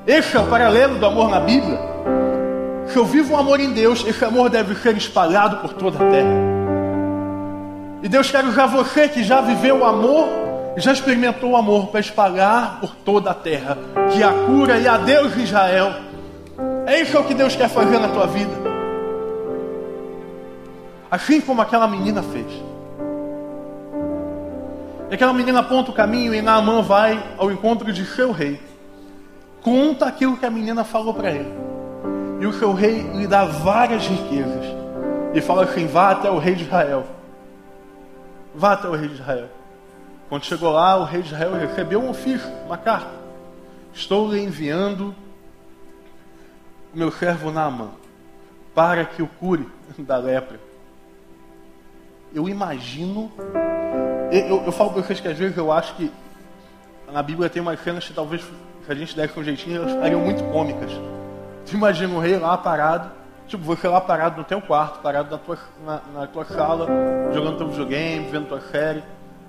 Esse 0.05 0.35
é 0.35 0.39
o 0.39 0.47
paralelo 0.47 0.99
do 0.99 1.05
amor 1.05 1.29
na 1.29 1.39
Bíblia. 1.39 1.79
Se 2.87 2.97
eu 2.97 3.05
vivo 3.05 3.33
o 3.33 3.37
amor 3.37 3.59
em 3.59 3.71
Deus, 3.71 4.05
esse 4.05 4.25
amor 4.25 4.49
deve 4.49 4.75
ser 4.75 4.97
espalhado 4.97 5.57
por 5.57 5.73
toda 5.73 6.03
a 6.03 6.09
terra. 6.09 6.51
E 8.03 8.09
Deus 8.09 8.29
quer 8.29 8.43
usar 8.43 8.65
você 8.65 9.07
que 9.07 9.23
já 9.23 9.39
viveu 9.41 9.77
o 9.77 9.85
amor, 9.85 10.27
já 10.75 10.91
experimentou 10.91 11.51
o 11.51 11.55
amor 11.55 11.87
para 11.87 11.99
espalhar 11.99 12.79
por 12.81 12.95
toda 12.95 13.31
a 13.31 13.33
terra, 13.33 13.77
que 14.11 14.21
a 14.21 14.31
cura 14.45 14.77
e 14.77 14.87
a 14.87 14.97
Deus 14.97 15.33
de 15.35 15.43
Israel. 15.43 15.93
É 16.85 16.99
isso 16.99 17.23
que 17.23 17.33
Deus 17.33 17.55
quer 17.55 17.69
fazer 17.69 17.99
na 17.99 18.09
tua 18.09 18.27
vida. 18.27 18.70
Assim 21.11 21.41
como 21.41 21.61
aquela 21.61 21.89
menina 21.89 22.23
fez. 22.23 22.47
E 25.09 25.13
aquela 25.13 25.33
menina 25.33 25.59
aponta 25.59 25.91
o 25.91 25.93
caminho 25.93 26.33
e 26.33 26.41
Naamã 26.41 26.81
vai 26.81 27.21
ao 27.37 27.51
encontro 27.51 27.91
de 27.91 28.05
seu 28.05 28.31
rei. 28.31 28.61
Conta 29.61 30.05
aquilo 30.05 30.37
que 30.37 30.45
a 30.45 30.49
menina 30.49 30.85
falou 30.85 31.13
para 31.13 31.29
ele. 31.29 31.51
E 32.39 32.45
o 32.45 32.53
seu 32.53 32.71
rei 32.71 33.01
lhe 33.13 33.27
dá 33.27 33.43
várias 33.43 34.07
riquezas. 34.07 34.65
E 35.33 35.41
fala 35.41 35.65
assim: 35.65 35.85
vá 35.85 36.11
até 36.11 36.31
o 36.31 36.37
rei 36.37 36.55
de 36.55 36.63
Israel. 36.63 37.05
Vá 38.55 38.71
até 38.71 38.87
o 38.87 38.95
rei 38.95 39.09
de 39.09 39.15
Israel. 39.15 39.49
Quando 40.29 40.45
chegou 40.45 40.71
lá, 40.71 40.95
o 40.95 41.03
rei 41.03 41.21
de 41.21 41.27
Israel 41.27 41.55
recebeu 41.55 42.01
um 42.01 42.11
ofício, 42.11 42.49
uma 42.65 42.77
carta. 42.77 43.11
Estou 43.93 44.31
lhe 44.31 44.41
enviando 44.41 45.13
o 46.93 46.97
meu 46.97 47.11
servo 47.11 47.51
Naamã 47.51 47.89
para 48.73 49.03
que 49.03 49.21
o 49.21 49.27
cure 49.27 49.67
da 49.97 50.15
lepra. 50.17 50.70
Eu 52.33 52.47
imagino, 52.47 53.31
eu, 54.31 54.39
eu, 54.39 54.63
eu 54.65 54.71
falo 54.71 54.91
para 54.91 55.03
vocês 55.03 55.19
que 55.19 55.27
às 55.27 55.37
vezes 55.37 55.57
eu 55.57 55.71
acho 55.71 55.95
que 55.95 56.11
na 57.11 57.21
Bíblia 57.21 57.49
tem 57.49 57.61
umas 57.61 57.83
cenas 57.83 58.07
que 58.07 58.13
talvez 58.13 58.41
se 58.41 58.91
a 58.91 58.95
gente 58.95 59.15
desse 59.15 59.39
um 59.39 59.43
jeitinho, 59.43 59.77
elas 59.77 59.91
ficariam 59.91 60.21
muito 60.21 60.43
cômicas. 60.45 60.91
Tu 61.65 61.75
imagina 61.75 62.13
o 62.13 62.19
rei 62.19 62.37
lá 62.37 62.57
parado, 62.57 63.11
tipo, 63.47 63.63
você 63.63 63.87
lá 63.87 64.01
parado 64.01 64.37
no 64.37 64.43
teu 64.43 64.61
quarto, 64.61 64.99
parado 64.99 65.29
na 65.29 65.37
tua, 65.37 65.57
na, 65.85 66.01
na 66.13 66.27
tua 66.27 66.45
sala, 66.45 66.87
jogando 67.33 67.57
teu 67.57 67.67
videogame, 67.67 68.27
vendo 68.29 68.47
tua 68.47 68.61
série. 68.61 69.03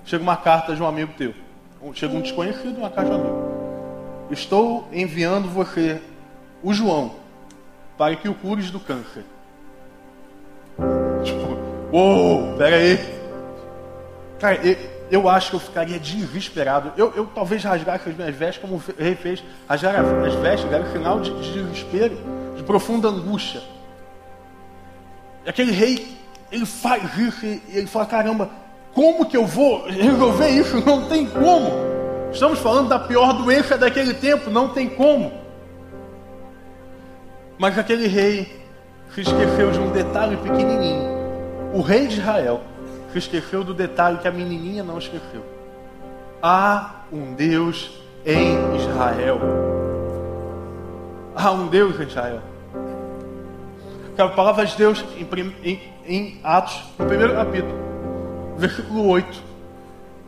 Chega 0.05 0.21
uma 0.21 0.37
carta 0.37 0.75
de 0.75 0.81
um 0.81 0.87
amigo 0.87 1.13
teu. 1.17 1.33
Chega 1.93 2.15
um 2.15 2.21
desconhecido, 2.21 2.77
uma 2.77 2.89
carta 2.89 3.11
de 3.11 3.17
um 3.17 3.21
amigo. 3.21 4.27
Estou 4.29 4.87
enviando 4.91 5.49
você, 5.49 6.01
o 6.61 6.73
João, 6.73 7.15
para 7.97 8.15
que 8.15 8.27
o 8.27 8.33
cures 8.33 8.69
do 8.71 8.79
câncer. 8.79 9.23
Uou, 11.93 12.57
pera 12.57 12.75
aí. 12.75 12.99
Cara, 14.39 14.55
eu, 14.65 14.75
eu 15.11 15.29
acho 15.29 15.51
que 15.51 15.55
eu 15.57 15.59
ficaria 15.59 15.99
desesperado. 15.99 16.91
Eu, 16.97 17.13
eu 17.15 17.27
talvez 17.27 17.63
rasgasse 17.63 18.09
as 18.09 18.15
minhas 18.17 18.35
vestes, 18.35 18.59
como 18.59 18.77
o 18.77 18.83
rei 18.97 19.13
fez. 19.13 19.43
Rasgar 19.69 19.97
as 19.99 20.33
vestes 20.33 20.73
era 20.73 20.91
sinal 20.91 21.19
de, 21.19 21.29
de 21.39 21.63
desespero, 21.63 22.17
de 22.55 22.63
profunda 22.63 23.09
angústia. 23.09 23.61
E 25.45 25.49
aquele 25.49 25.71
rei, 25.71 26.17
ele 26.51 26.65
faz 26.65 27.15
isso 27.15 27.45
e 27.45 27.61
ele 27.71 27.85
fala: 27.85 28.07
caramba, 28.07 28.49
como 28.91 29.27
que 29.27 29.37
eu 29.37 29.45
vou 29.45 29.85
resolver 29.85 30.49
isso? 30.49 30.83
Não 30.83 31.07
tem 31.07 31.27
como. 31.27 31.69
Estamos 32.31 32.57
falando 32.57 32.89
da 32.89 32.97
pior 32.97 33.33
doença 33.33 33.77
daquele 33.77 34.15
tempo, 34.15 34.49
não 34.49 34.69
tem 34.69 34.89
como. 34.89 35.31
Mas 37.59 37.77
aquele 37.77 38.07
rei 38.07 38.65
se 39.13 39.21
esqueceu 39.21 39.71
de 39.71 39.77
um 39.77 39.91
detalhe 39.91 40.35
pequenininho. 40.37 41.12
O 41.73 41.81
rei 41.81 42.07
de 42.07 42.19
Israel 42.19 42.61
que 43.11 43.17
esqueceu 43.17 43.63
do 43.63 43.73
detalhe 43.73 44.19
que 44.19 44.27
a 44.27 44.31
menininha 44.31 44.83
não 44.83 44.97
esqueceu. 44.97 45.43
Há 46.41 47.01
um 47.11 47.33
Deus 47.33 47.91
em 48.25 48.75
Israel. 48.75 49.39
Há 51.35 51.51
um 51.51 51.67
Deus 51.67 51.99
em 51.99 52.03
Israel. 52.03 52.41
A 54.17 54.27
palavra 54.27 54.65
de 54.65 54.75
Deus 54.77 55.03
em, 55.17 55.53
em, 55.63 55.81
em 56.05 56.39
Atos, 56.43 56.79
no 56.99 57.05
primeiro 57.07 57.33
capítulo, 57.33 57.73
versículo 58.57 59.07
8, 59.07 59.41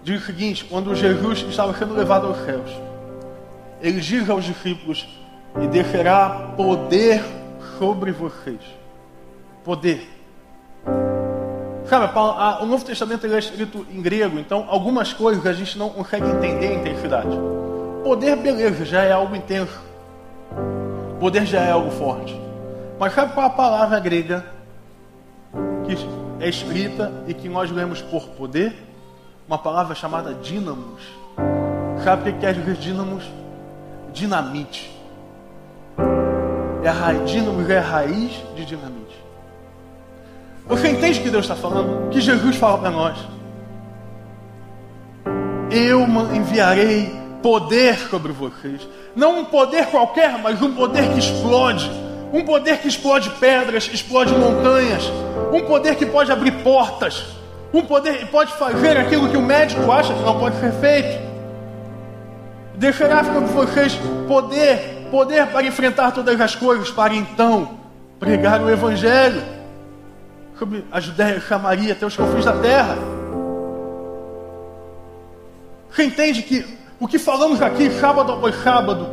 diz 0.04 0.24
o 0.24 0.26
seguinte: 0.26 0.66
quando 0.66 0.96
Jesus 0.96 1.46
estava 1.48 1.78
sendo 1.78 1.94
levado 1.94 2.26
aos 2.26 2.38
céus, 2.44 2.72
ele 3.82 4.00
diz 4.00 4.28
aos 4.30 4.44
discípulos: 4.44 5.08
e 5.62 5.68
descerá 5.68 6.54
poder 6.56 7.24
sobre 7.78 8.12
vocês. 8.12 8.62
Poder. 9.64 10.15
Sabe, 11.88 12.12
o 12.62 12.66
Novo 12.66 12.84
Testamento 12.84 13.28
é 13.28 13.38
escrito 13.38 13.86
em 13.92 14.02
grego, 14.02 14.40
então 14.40 14.66
algumas 14.68 15.14
coisas 15.14 15.46
a 15.46 15.54
gente 15.54 15.78
não 15.78 15.90
consegue 15.90 16.28
entender 16.28 16.70
a 16.70 16.74
intensidade. 16.74 17.30
Poder, 18.04 18.36
beleza, 18.38 18.84
já 18.86 19.04
é 19.04 19.12
algo 19.12 19.36
intenso. 19.36 19.80
Poder 21.20 21.46
já 21.46 21.62
é 21.62 21.72
algo 21.72 21.92
forte. 21.92 22.40
Mas 23.00 23.14
sabe 23.14 23.34
qual 23.34 23.46
é 23.46 23.50
a 23.50 23.52
palavra 23.52 24.00
grega 24.00 24.46
que 25.86 25.96
é 26.44 26.50
escrita 26.50 27.12
e 27.28 27.34
que 27.34 27.48
nós 27.48 27.70
lemos 27.70 28.02
por 28.02 28.30
poder? 28.30 28.76
Uma 29.48 29.60
palavra 29.60 29.94
chamada 29.94 30.34
dínamos. 30.34 31.04
Sabe 32.04 32.30
o 32.30 32.34
que 32.34 32.40
quer 32.40 32.56
dizer 32.56 32.76
dínamos? 32.76 33.24
Dinamite. 34.12 34.92
É 36.84 36.90
a 36.90 37.14
dínamos 37.26 37.70
é 37.70 37.78
a 37.78 37.82
raiz 37.82 38.32
de 38.56 38.66
dinamite. 38.66 39.25
Você 40.68 40.88
entende 40.88 41.20
o 41.20 41.24
que 41.24 41.30
Deus 41.30 41.46
está 41.46 41.56
falando? 41.56 42.10
Que 42.10 42.20
Jesus 42.20 42.56
fala 42.56 42.80
para 42.80 42.90
nós? 42.90 43.18
Eu 45.70 46.02
enviarei 46.34 47.14
poder 47.44 47.96
sobre 48.10 48.32
vocês. 48.32 48.88
Não 49.16 49.40
um 49.40 49.46
poder 49.46 49.86
qualquer, 49.88 50.40
mas 50.40 50.60
um 50.62 50.74
poder 50.74 51.08
que 51.12 51.20
explode. 51.20 51.90
Um 52.34 52.44
poder 52.44 52.80
que 52.80 52.88
explode 52.88 53.30
pedras, 53.32 53.88
explode 53.94 54.34
montanhas. 54.34 55.04
Um 55.54 55.62
poder 55.66 55.96
que 55.96 56.06
pode 56.06 56.32
abrir 56.32 56.52
portas. 56.64 57.24
Um 57.72 57.84
poder 57.84 58.18
que 58.18 58.26
pode 58.26 58.52
fazer 58.54 58.98
aquilo 58.98 59.30
que 59.30 59.38
o 59.38 59.42
médico 59.44 59.92
acha 59.92 60.14
que 60.14 60.22
não 60.22 60.40
pode 60.40 60.60
ser 60.60 60.72
feito. 60.74 61.24
Deixará 62.74 63.24
sobre 63.24 63.46
vocês 63.46 64.00
poder, 64.28 65.08
poder 65.12 65.46
para 65.48 65.66
enfrentar 65.68 66.12
todas 66.12 66.42
as 66.42 66.56
coisas, 66.56 66.90
para 66.90 67.14
então 67.14 67.70
pregar 68.20 68.62
o 68.62 68.70
Evangelho 68.70 69.55
sobre 70.58 70.86
a 70.92 71.00
Judéia 71.00 71.42
Samaria 71.42 71.94
até 71.94 72.06
os 72.06 72.16
confins 72.16 72.46
da 72.46 72.54
terra. 72.54 72.98
Você 75.92 76.04
entende 76.04 76.42
que 76.42 76.66
o 77.00 77.08
que 77.08 77.20
falamos 77.20 77.62
aqui, 77.62 77.90
sábado 77.92 78.32
após 78.32 78.56
sábado, 78.64 79.08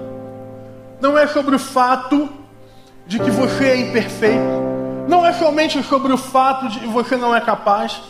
não 1.00 1.18
é 1.18 1.26
sobre 1.26 1.56
o 1.56 1.58
fato 1.58 2.28
de 3.06 3.18
que 3.18 3.30
você 3.30 3.64
é 3.64 3.76
imperfeito, 3.76 4.62
não 5.08 5.26
é 5.26 5.32
somente 5.32 5.82
sobre 5.82 6.12
o 6.12 6.16
fato 6.16 6.68
de 6.68 6.78
que 6.78 6.86
você 6.86 7.16
não 7.16 7.34
é 7.34 7.40
capaz, 7.40 8.00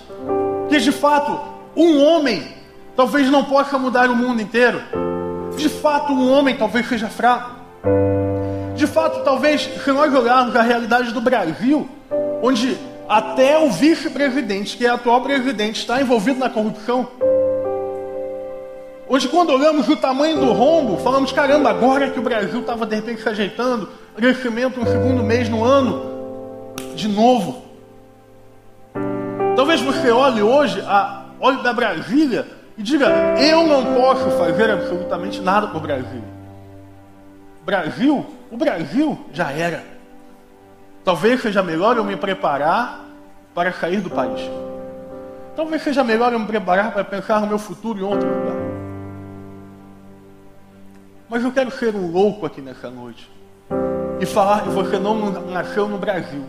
que 0.68 0.78
de 0.78 0.92
fato 0.92 1.40
um 1.74 2.02
homem 2.02 2.46
talvez 2.94 3.30
não 3.30 3.44
possa 3.44 3.78
mudar 3.78 4.10
o 4.10 4.16
mundo 4.16 4.42
inteiro, 4.42 4.82
de 5.56 5.68
fato 5.68 6.12
um 6.12 6.30
homem 6.30 6.54
talvez 6.56 6.86
seja 6.86 7.08
fraco, 7.08 7.52
de 8.74 8.86
fato 8.86 9.24
talvez 9.24 9.62
se 9.62 9.92
nós 9.92 10.12
olharmos 10.12 10.54
a 10.54 10.60
realidade 10.60 11.12
do 11.12 11.20
Brasil, 11.20 11.88
onde 12.42 12.76
até 13.08 13.58
o 13.58 13.70
vice-presidente, 13.70 14.76
que 14.76 14.86
é 14.86 14.90
atual 14.90 15.20
presidente, 15.22 15.80
está 15.80 16.00
envolvido 16.00 16.38
na 16.38 16.48
corrupção. 16.48 17.08
Hoje, 19.08 19.28
quando 19.28 19.50
olhamos 19.50 19.88
o 19.88 19.96
tamanho 19.96 20.38
do 20.38 20.52
rombo, 20.52 20.96
falamos: 20.98 21.32
caramba, 21.32 21.70
agora 21.70 22.10
que 22.10 22.18
o 22.18 22.22
Brasil 22.22 22.60
estava 22.60 22.86
de 22.86 22.96
repente 22.96 23.22
se 23.22 23.28
ajeitando, 23.28 23.88
crescimento 24.16 24.80
no 24.80 24.86
segundo 24.86 25.22
mês 25.22 25.48
no 25.48 25.62
ano, 25.62 26.74
de 26.94 27.08
novo. 27.08 27.62
Talvez 29.54 29.82
você 29.82 30.10
olhe 30.10 30.40
hoje, 30.40 30.80
a, 30.86 31.26
olhe 31.40 31.62
da 31.62 31.72
Brasília 31.72 32.46
e 32.78 32.82
diga: 32.82 33.08
eu 33.38 33.66
não 33.66 33.94
posso 33.94 34.30
fazer 34.38 34.70
absolutamente 34.70 35.40
nada 35.40 35.66
para 35.66 35.76
o 35.76 35.80
Brasil. 35.80 36.22
Brasil, 37.64 38.26
o 38.50 38.56
Brasil 38.56 39.18
já 39.32 39.52
era. 39.52 39.84
Talvez 41.04 41.42
seja 41.42 41.62
melhor 41.62 41.96
eu 41.96 42.04
me 42.04 42.16
preparar 42.16 43.04
para 43.54 43.72
sair 43.72 44.00
do 44.00 44.08
país. 44.08 44.40
Talvez 45.56 45.82
seja 45.82 46.04
melhor 46.04 46.32
eu 46.32 46.38
me 46.38 46.46
preparar 46.46 46.92
para 46.92 47.04
pensar 47.04 47.40
no 47.40 47.46
meu 47.46 47.58
futuro 47.58 47.98
em 47.98 48.02
outro 48.02 48.26
lugar. 48.26 48.56
Mas 51.28 51.42
eu 51.42 51.50
quero 51.50 51.70
ser 51.70 51.94
um 51.94 52.10
louco 52.10 52.46
aqui 52.46 52.60
nessa 52.60 52.90
noite 52.90 53.28
e 54.20 54.26
falar 54.26 54.62
que 54.62 54.68
você 54.68 54.98
não 54.98 55.30
nasceu 55.50 55.88
no 55.88 55.98
Brasil, 55.98 56.44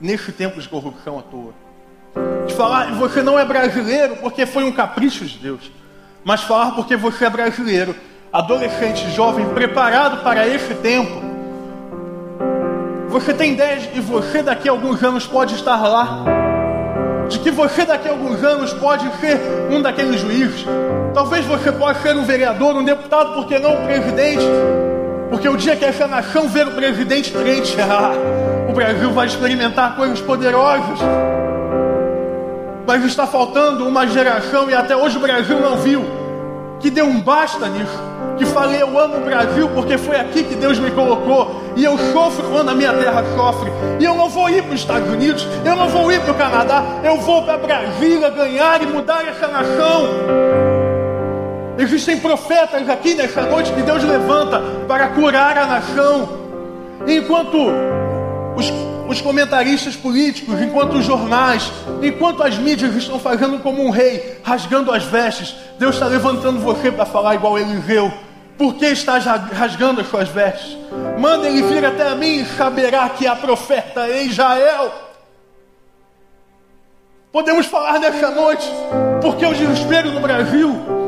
nesse 0.00 0.32
tempo 0.32 0.60
de 0.60 0.68
corrupção 0.68 1.18
à 1.18 1.22
toa. 1.22 1.54
De 2.46 2.54
falar 2.54 2.88
que 2.88 2.94
você 2.94 3.22
não 3.22 3.38
é 3.38 3.44
brasileiro 3.44 4.16
porque 4.16 4.44
foi 4.44 4.64
um 4.64 4.72
capricho 4.72 5.24
de 5.24 5.38
Deus, 5.38 5.70
mas 6.24 6.42
falar 6.42 6.72
porque 6.72 6.96
você 6.96 7.24
é 7.24 7.30
brasileiro, 7.30 7.94
adolescente, 8.32 9.10
jovem, 9.12 9.48
preparado 9.50 10.22
para 10.22 10.46
esse 10.46 10.74
tempo. 10.74 11.37
Você 13.08 13.32
tem 13.32 13.52
ideia 13.52 13.78
de 13.78 13.88
que 13.88 14.00
você 14.00 14.42
daqui 14.42 14.68
a 14.68 14.72
alguns 14.72 15.02
anos 15.02 15.26
pode 15.26 15.54
estar 15.54 15.82
lá? 15.88 16.24
De 17.26 17.38
que 17.38 17.50
você 17.50 17.86
daqui 17.86 18.06
a 18.06 18.10
alguns 18.10 18.44
anos 18.44 18.72
pode 18.74 19.10
ser 19.18 19.40
um 19.70 19.80
daqueles 19.80 20.20
juízes? 20.20 20.66
Talvez 21.14 21.44
você 21.46 21.72
possa 21.72 22.00
ser 22.02 22.14
um 22.14 22.24
vereador, 22.24 22.76
um 22.76 22.84
deputado, 22.84 23.32
porque 23.32 23.58
não 23.58 23.82
um 23.82 23.86
presidente? 23.86 24.44
Porque 25.30 25.48
o 25.48 25.56
dia 25.56 25.74
que 25.74 25.86
essa 25.86 26.06
nação 26.06 26.48
ver 26.48 26.68
o 26.68 26.72
presidente 26.72 27.32
crente, 27.32 27.76
ah, 27.80 28.12
o 28.68 28.72
Brasil 28.74 29.10
vai 29.10 29.26
experimentar 29.26 29.96
coisas 29.96 30.20
poderosas. 30.20 30.98
Mas 32.86 33.04
está 33.04 33.26
faltando 33.26 33.86
uma 33.88 34.06
geração, 34.06 34.68
e 34.68 34.74
até 34.74 34.94
hoje 34.94 35.16
o 35.16 35.20
Brasil 35.20 35.58
não 35.58 35.76
viu, 35.76 36.04
que 36.78 36.90
deu 36.90 37.06
um 37.06 37.20
basta 37.20 37.68
nisso. 37.68 38.07
Que 38.38 38.46
falei, 38.46 38.80
eu 38.80 38.98
amo 38.98 39.16
o 39.16 39.20
Brasil 39.20 39.68
porque 39.74 39.98
foi 39.98 40.16
aqui 40.16 40.44
que 40.44 40.54
Deus 40.54 40.78
me 40.78 40.90
colocou. 40.92 41.72
E 41.76 41.84
eu 41.84 41.98
sofro 42.12 42.48
quando 42.50 42.70
a 42.70 42.74
minha 42.74 42.92
terra 42.92 43.24
sofre. 43.36 43.70
E 43.98 44.04
eu 44.04 44.14
não 44.14 44.28
vou 44.28 44.48
ir 44.48 44.62
para 44.62 44.74
os 44.74 44.80
Estados 44.80 45.08
Unidos, 45.08 45.46
eu 45.64 45.74
não 45.74 45.88
vou 45.88 46.10
ir 46.12 46.20
para 46.20 46.32
o 46.32 46.36
Canadá, 46.36 46.84
eu 47.02 47.16
vou 47.18 47.42
para 47.42 47.58
Brasília 47.58 48.30
ganhar 48.30 48.82
e 48.82 48.86
mudar 48.86 49.26
essa 49.26 49.48
nação. 49.48 50.48
Existem 51.78 52.18
profetas 52.18 52.88
aqui 52.88 53.14
nessa 53.14 53.42
noite 53.42 53.72
que 53.72 53.82
Deus 53.82 54.02
levanta 54.02 54.60
para 54.88 55.08
curar 55.10 55.56
a 55.56 55.64
nação. 55.64 56.28
Enquanto 57.06 57.56
os, 58.56 58.72
os, 59.08 59.20
comentaristas 59.20 59.94
políticos, 59.94 60.60
enquanto 60.60 60.94
os 60.94 61.04
jornais, 61.04 61.70
enquanto 62.02 62.42
as 62.42 62.58
mídias 62.58 62.96
estão 62.96 63.20
fazendo 63.20 63.60
como 63.60 63.84
um 63.84 63.90
rei, 63.90 64.38
rasgando 64.42 64.90
as 64.90 65.04
vestes, 65.04 65.54
Deus 65.78 65.94
está 65.94 66.06
levantando 66.06 66.58
você 66.58 66.90
para 66.90 67.06
falar 67.06 67.36
igual 67.36 67.56
Eliseu. 67.56 68.12
Por 68.58 68.74
que 68.74 68.86
estás 68.86 69.24
rasgando 69.24 70.00
as 70.00 70.08
suas 70.08 70.28
vestes? 70.28 70.76
Manda 71.18 71.48
ele 71.48 71.62
vir 71.62 71.84
até 71.84 72.08
a 72.08 72.14
mim 72.16 72.40
e 72.40 72.44
saberá 72.44 73.08
que 73.08 73.26
há 73.26 73.36
profeta 73.36 74.08
em 74.08 74.26
Israel. 74.26 74.92
Podemos 77.30 77.66
falar 77.66 78.00
nessa 78.00 78.30
noite, 78.30 78.68
porque 79.22 79.46
o 79.46 79.54
desespero 79.54 80.10
no 80.10 80.20
Brasil 80.20 80.98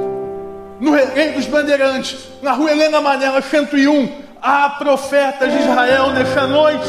no 0.81 0.93
Rei 0.93 1.33
dos 1.33 1.45
Bandeirantes, 1.45 2.17
na 2.41 2.53
rua 2.53 2.71
Helena 2.71 3.03
Manela 3.03 3.43
101, 3.43 4.11
há 4.41 4.71
profetas 4.71 5.53
de 5.53 5.59
Israel 5.59 6.11
nessa 6.11 6.47
noite. 6.47 6.89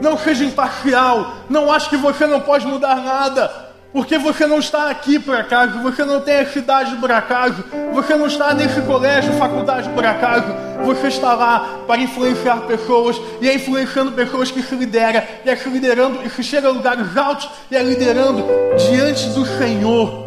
Não 0.00 0.16
seja 0.16 0.44
imparcial, 0.44 1.34
não 1.50 1.70
ache 1.70 1.90
que 1.90 1.96
você 1.98 2.26
não 2.26 2.40
pode 2.40 2.66
mudar 2.66 2.96
nada. 2.96 3.71
Porque 3.92 4.16
você 4.16 4.46
não 4.46 4.58
está 4.58 4.90
aqui 4.90 5.18
por 5.18 5.36
acaso, 5.36 5.82
você 5.82 6.04
não 6.04 6.20
tem 6.20 6.40
a 6.40 6.46
cidade 6.46 6.96
por 6.96 7.10
acaso, 7.12 7.62
você 7.92 8.14
não 8.14 8.26
está 8.26 8.54
nesse 8.54 8.80
colégio, 8.82 9.34
faculdade 9.34 9.88
por 9.90 10.04
acaso, 10.04 10.46
você 10.82 11.08
está 11.08 11.34
lá 11.34 11.80
para 11.86 12.00
influenciar 12.00 12.62
pessoas, 12.62 13.20
e 13.40 13.48
é 13.48 13.54
influenciando 13.54 14.12
pessoas 14.12 14.50
que 14.50 14.62
se 14.62 14.74
lidera, 14.74 15.28
e 15.44 15.50
é 15.50 15.56
se 15.56 15.68
liderando, 15.68 16.22
e 16.24 16.30
se 16.30 16.42
chega 16.42 16.68
a 16.68 16.70
lugares 16.70 17.14
altos, 17.16 17.50
e 17.70 17.76
é 17.76 17.82
liderando 17.82 18.42
diante 18.88 19.28
do 19.28 19.44
Senhor 19.44 20.22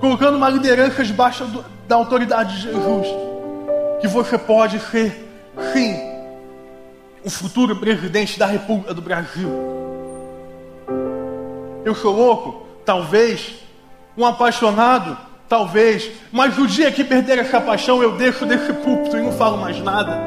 colocando 0.00 0.36
uma 0.36 0.48
liderança 0.48 1.04
debaixo 1.04 1.44
do, 1.46 1.64
da 1.88 1.96
autoridade 1.96 2.56
de 2.56 2.62
Jesus, 2.62 3.06
que 4.00 4.08
você 4.08 4.36
pode 4.38 4.78
ser, 4.80 5.28
sim, 5.72 5.96
o 7.24 7.30
futuro 7.30 7.76
presidente 7.76 8.38
da 8.38 8.46
República 8.46 8.94
do 8.94 9.02
Brasil. 9.02 9.48
Eu 11.84 11.94
sou 11.94 12.14
louco? 12.14 12.65
Talvez. 12.86 13.56
Um 14.16 14.24
apaixonado? 14.24 15.18
Talvez. 15.46 16.10
Mas 16.32 16.56
o 16.56 16.66
dia 16.66 16.90
que 16.90 17.04
perder 17.04 17.38
essa 17.38 17.60
paixão, 17.60 18.02
eu 18.02 18.12
deixo 18.12 18.46
desse 18.46 18.72
púlpito 18.72 19.18
e 19.18 19.20
não 19.20 19.32
falo 19.32 19.58
mais 19.58 19.78
nada. 19.82 20.18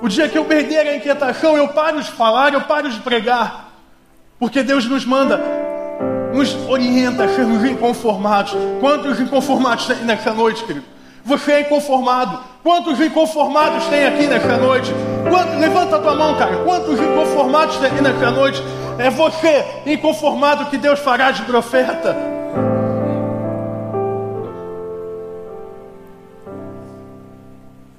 O 0.00 0.08
dia 0.08 0.28
que 0.28 0.38
eu 0.38 0.46
perder 0.46 0.88
a 0.88 0.96
inquietação, 0.96 1.56
eu 1.56 1.68
paro 1.68 2.00
de 2.00 2.10
falar, 2.10 2.54
eu 2.54 2.62
paro 2.62 2.88
de 2.88 2.98
pregar. 3.00 3.70
Porque 4.38 4.62
Deus 4.62 4.86
nos 4.86 5.04
manda 5.04 5.62
nos 6.32 6.54
orienta 6.68 7.24
a 7.24 7.28
sermos 7.28 7.64
inconformados. 7.64 8.54
Quantos 8.80 9.20
inconformados 9.20 9.86
tem 9.86 9.98
nessa 9.98 10.32
noite, 10.32 10.64
querido? 10.64 10.86
Você 11.24 11.52
é 11.52 11.60
inconformado. 11.60 12.40
Quantos 12.62 12.98
inconformados 13.00 13.84
tem 13.86 14.06
aqui 14.06 14.26
nessa 14.26 14.56
noite? 14.56 14.92
Quantos, 15.28 15.58
levanta 15.58 15.96
a 15.96 15.98
tua 16.00 16.14
mão, 16.14 16.36
cara. 16.36 16.56
Quantos 16.64 16.98
inconformados 16.98 17.76
tem 17.76 17.90
aqui 17.90 18.02
nessa 18.02 18.30
noite? 18.30 18.62
É 18.98 19.10
você, 19.10 19.64
inconformado, 19.86 20.66
que 20.66 20.76
Deus 20.76 21.00
fará 21.00 21.30
de 21.30 21.42
profeta. 21.42 22.16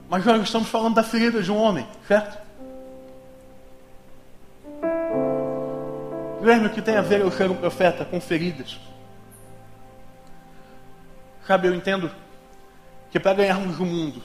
Mas 0.09 0.25
nós 0.25 0.41
estamos 0.43 0.69
falando 0.69 0.95
da 0.95 1.03
ferida 1.03 1.41
de 1.41 1.51
um 1.51 1.57
homem, 1.57 1.87
certo? 2.07 2.37
Lembra 6.39 6.69
que 6.69 6.81
tem 6.81 6.97
a 6.97 7.01
ver 7.01 7.21
eu 7.21 7.31
ser 7.31 7.49
um 7.49 7.55
profeta 7.55 8.05
com 8.05 8.21
feridas. 8.21 8.79
Sabe, 11.47 11.67
eu 11.67 11.73
entendo 11.73 12.11
que 13.09 13.19
para 13.19 13.33
ganharmos 13.33 13.79
o 13.79 13.85
mundo, 13.85 14.21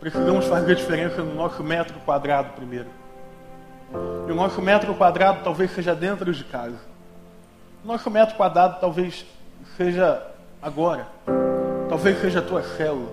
precisamos 0.00 0.46
fazer 0.46 0.74
diferença 0.74 1.22
no 1.22 1.34
nosso 1.34 1.62
metro 1.62 1.98
quadrado 2.00 2.50
primeiro. 2.54 2.88
E 4.28 4.32
o 4.32 4.34
nosso 4.34 4.62
metro 4.62 4.94
quadrado 4.94 5.42
talvez 5.42 5.70
seja 5.72 5.94
dentro 5.94 6.32
de 6.32 6.44
casa. 6.44 6.78
O 7.84 7.86
nosso 7.86 8.10
metro 8.10 8.36
quadrado 8.36 8.80
talvez 8.80 9.26
seja 9.76 10.26
agora. 10.60 11.06
Talvez 11.88 12.20
seja 12.20 12.38
a 12.38 12.42
tua 12.42 12.62
célula. 12.62 13.10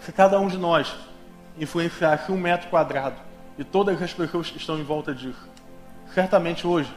Se 0.00 0.12
cada 0.12 0.38
um 0.38 0.48
de 0.48 0.58
nós 0.58 0.94
influenciasse 1.58 2.30
um 2.30 2.36
metro 2.36 2.68
quadrado 2.68 3.16
e 3.58 3.64
todas 3.64 4.00
as 4.02 4.12
pessoas 4.12 4.50
que 4.50 4.58
estão 4.58 4.78
em 4.78 4.82
volta 4.82 5.14
disso. 5.14 5.48
Certamente 6.12 6.66
hoje, 6.66 6.92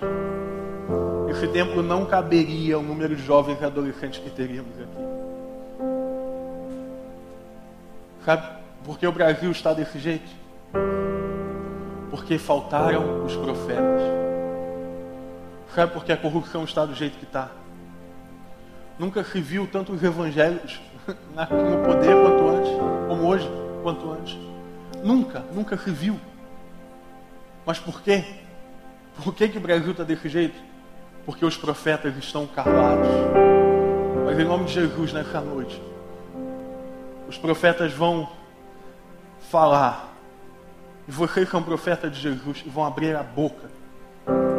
esse 1.30 1.48
templo 1.48 1.82
não 1.82 2.06
caberia 2.06 2.78
o 2.80 2.82
número 2.82 3.16
de 3.16 3.24
jovens 3.24 3.62
e 3.62 3.66
adolescentes 3.66 4.20
que 4.20 4.30
teríamos 4.30 4.74
aqui. 4.80 5.08
Sabe 8.26 8.48
por 8.84 8.98
que 8.98 9.08
o 9.08 9.12
Brasil 9.12 9.52
está 9.52 9.74
desse 9.74 10.00
jeito? 10.00 10.30
Porque 12.10 12.38
faltaram 12.38 13.26
os 13.26 13.36
profetas. 13.36 14.02
Sabe 15.74 15.94
por 15.94 16.04
que 16.04 16.12
a 16.12 16.18
corrupção 16.18 16.64
está 16.64 16.86
do 16.86 16.96
jeito 16.96 17.18
que 17.18 17.26
está? 17.26 17.50
Nunca 18.98 19.24
se 19.24 19.40
viu 19.40 19.68
tantos 19.68 20.02
evangelhos 20.02 20.80
no 21.08 21.86
poder 21.86 22.16
quanto 22.16 22.48
antes, 22.48 22.72
como 23.08 23.28
hoje, 23.28 23.50
quanto 23.84 24.12
antes. 24.12 24.38
Nunca, 25.04 25.44
nunca 25.54 25.78
se 25.78 25.92
viu. 25.92 26.20
Mas 27.66 27.80
por 27.80 28.02
quê? 28.02 28.24
Por 29.24 29.34
que, 29.36 29.50
que 29.50 29.58
o 29.58 29.62
Brasil 29.62 29.92
está 29.92 30.04
desse 30.04 30.30
jeito? 30.30 30.58
Porque 31.26 31.46
os 31.46 31.58
profetas 31.58 32.16
estão 32.18 32.48
calados. 32.48 33.08
Mas 34.26 34.40
em 34.40 34.46
nome 34.46 34.66
de 34.66 34.74
Jesus, 34.74 35.14
nessa 35.14 35.42
noite, 35.42 35.82
os 37.28 37.38
profetas 37.38 37.94
vão 37.94 38.30
falar. 39.50 40.07
E 41.08 41.12
vocês 41.12 41.50
são 41.50 41.64
profetas 41.64 42.14
de 42.14 42.20
Jesus 42.20 42.64
e 42.66 42.70
vão 42.70 42.86
abrir 42.86 43.16
a 43.16 43.24
boca. 43.24 43.70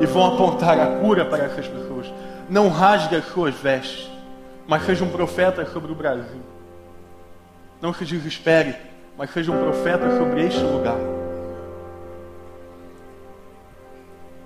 E 0.01 0.07
vão 0.07 0.34
apontar 0.34 0.80
a 0.80 0.99
cura 0.99 1.24
para 1.24 1.44
essas 1.44 1.68
pessoas. 1.68 2.11
Não 2.49 2.68
rasgue 2.68 3.16
as 3.16 3.26
suas 3.26 3.55
vestes, 3.55 4.11
mas 4.66 4.84
seja 4.86 5.05
um 5.05 5.11
profeta 5.11 5.66
sobre 5.66 5.92
o 5.92 5.94
Brasil. 5.94 6.40
Não 7.80 7.92
se 7.92 8.05
desespere, 8.05 8.74
mas 9.16 9.30
seja 9.30 9.53
um 9.53 9.59
profeta 9.59 10.16
sobre 10.16 10.46
este 10.46 10.61
lugar. 10.61 10.96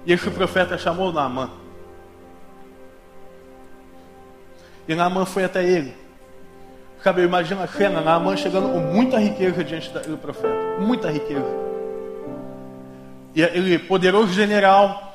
E 0.05 0.13
esse 0.13 0.29
profeta 0.31 0.77
chamou 0.77 1.13
Naamã. 1.13 1.49
E 4.89 4.95
Naamã 4.95 5.25
foi 5.25 5.45
até 5.45 5.65
ele. 5.65 5.97
Sabe, 7.03 7.23
imagina 7.23 7.65
a 7.65 7.69
cena, 7.69 8.01
Naamã 8.01 8.37
chegando 8.37 8.73
com 8.73 8.81
muita 8.81 9.19
riqueza 9.19 9.63
diante 9.63 9.91
do 9.91 10.19
profeta. 10.19 10.81
Muita 10.81 11.09
riqueza. 11.11 11.72
E 13.35 13.43
ele, 13.43 13.79
poderoso 13.79 14.33
general, 14.33 15.13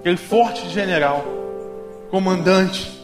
aquele 0.00 0.16
forte 0.16 0.68
general, 0.68 1.24
comandante, 2.10 2.98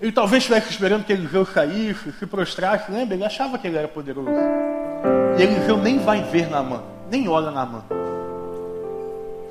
Ele 0.00 0.12
talvez 0.12 0.42
estivesse 0.42 0.70
esperando 0.70 1.04
que 1.04 1.12
Eliseu 1.12 1.46
saísse, 1.46 2.12
se 2.12 2.26
prostrasse. 2.26 2.92
Lembra? 2.92 3.14
Ele 3.14 3.24
achava 3.24 3.56
que 3.56 3.66
ele 3.66 3.78
era 3.78 3.88
poderoso. 3.88 4.28
E 5.38 5.42
Eliseu 5.42 5.78
nem 5.78 5.98
vai 5.98 6.22
ver 6.24 6.50
Naamã, 6.50 6.82
nem 7.10 7.26
olha 7.26 7.50
Naamã. 7.50 7.82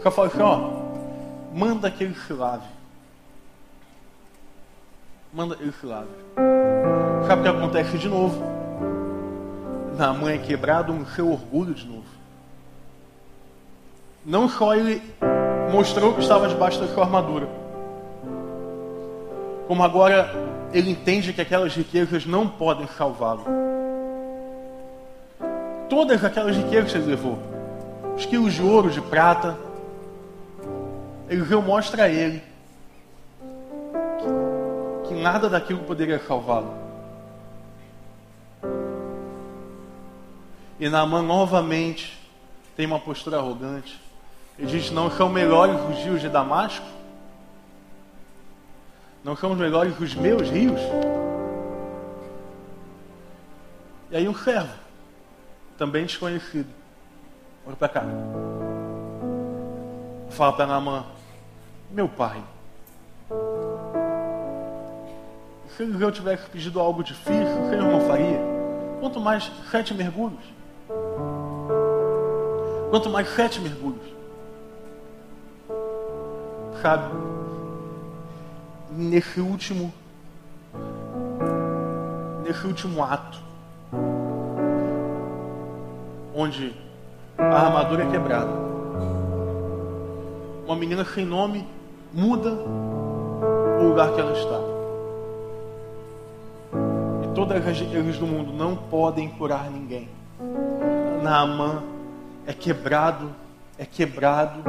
Só 0.04 0.12
fala 0.12 0.28
assim: 0.28 0.42
ó, 0.42 0.70
manda 1.54 1.90
que 1.90 2.04
ele 2.04 2.16
se 2.28 2.34
lave. 2.34 2.68
Manda 5.34 5.58
ele 5.60 5.74
se 5.80 5.86
lave. 5.88 6.10
Sabe 7.28 7.42
o 7.42 7.44
que 7.44 7.50
acontece 7.50 7.98
de 7.98 8.08
novo? 8.08 8.53
Naamã 9.98 10.32
é 10.32 10.38
quebrado 10.38 10.94
no 10.94 11.06
seu 11.08 11.32
orgulho 11.32 11.74
de 11.74 11.86
novo. 11.86 12.04
Não 14.26 14.50
só 14.50 14.74
ele 14.76 15.02
mostrou 15.72 16.14
que 16.14 16.22
estava 16.22 16.48
debaixo 16.48 16.80
da 16.80 16.88
sua 16.88 17.04
armadura, 17.04 17.48
como 19.68 19.84
agora 19.84 20.32
ele 20.72 20.92
entende 20.92 21.34
que 21.34 21.42
aquelas 21.42 21.76
riquezas 21.76 22.26
não 22.26 22.48
podem 22.48 22.88
salvá-lo. 22.98 23.46
Todas 25.90 26.24
aquelas 26.24 26.56
riquezas 26.56 26.96
ele 26.96 27.06
levou, 27.06 27.38
os 28.16 28.26
quilos 28.26 28.54
de 28.54 28.62
ouro, 28.62 28.90
de 28.90 29.02
prata, 29.02 29.58
Eliseu 31.30 31.62
mostra 31.62 32.04
a 32.04 32.10
ele 32.10 32.42
que, 35.04 35.10
que 35.10 35.22
nada 35.22 35.50
daquilo 35.50 35.80
poderia 35.80 36.20
salvá-lo. 36.20 36.83
E 40.80 40.90
Naamã 40.90 41.22
novamente 41.22 42.18
tem 42.76 42.86
uma 42.86 43.00
postura 43.00 43.38
arrogante. 43.38 44.00
Ele 44.58 44.68
diz: 44.68 44.92
Não 44.92 45.10
são 45.12 45.30
melhores 45.30 45.80
os 45.90 46.04
rios 46.04 46.22
de 46.22 46.30
Damasco? 46.30 46.86
Não 49.24 49.36
são 49.36 49.56
melhores 49.56 49.98
os 50.00 50.14
meus 50.16 50.50
rios? 50.50 50.80
E 54.12 54.18
aí 54.18 54.28
um 54.28 54.36
servo, 54.36 54.74
também 55.78 56.06
desconhecido, 56.06 56.68
olha 57.66 57.76
para 57.76 57.90
cá. 57.90 58.04
Fala 60.30 60.54
para 60.54 60.68
Naamã: 60.68 61.06
Meu 61.90 62.10
pai, 62.10 62.44
se 65.76 65.84
eu 65.84 66.12
tivesse 66.12 66.48
pedido 66.50 66.80
algo 66.80 67.04
difícil, 67.04 67.66
o 67.66 67.70
Senhor 67.70 67.92
não 67.92 68.02
faria? 68.02 68.40
Quanto 69.00 69.20
mais 69.20 69.52
sete 69.72 69.94
mergulhos. 69.94 70.44
Quanto 72.94 73.10
mais 73.10 73.28
sete 73.30 73.60
mergulhos. 73.60 74.06
Sabe? 76.80 77.12
Nesse 78.92 79.40
último. 79.42 79.92
Nesse 82.44 82.68
último 82.68 83.04
ato. 83.04 83.40
Onde 86.36 86.72
a 87.36 87.66
armadura 87.66 88.04
é 88.04 88.12
quebrada. 88.12 88.52
Uma 90.68 90.76
menina 90.76 91.04
sem 91.04 91.26
nome 91.26 91.68
muda 92.14 92.52
o 92.52 93.88
lugar 93.88 94.14
que 94.14 94.22
ela 94.22 94.34
está. 94.34 94.60
E 97.24 97.34
todas 97.34 97.68
as 97.68 97.82
igrejas 97.82 98.20
do 98.20 98.28
mundo 98.28 98.54
não 98.54 98.76
podem 98.76 99.30
curar 99.30 99.72
ninguém. 99.72 100.08
Naamã 101.24 101.93
é 102.46 102.54
quebrado, 102.54 103.34
é 103.78 103.86
quebrado 103.86 104.64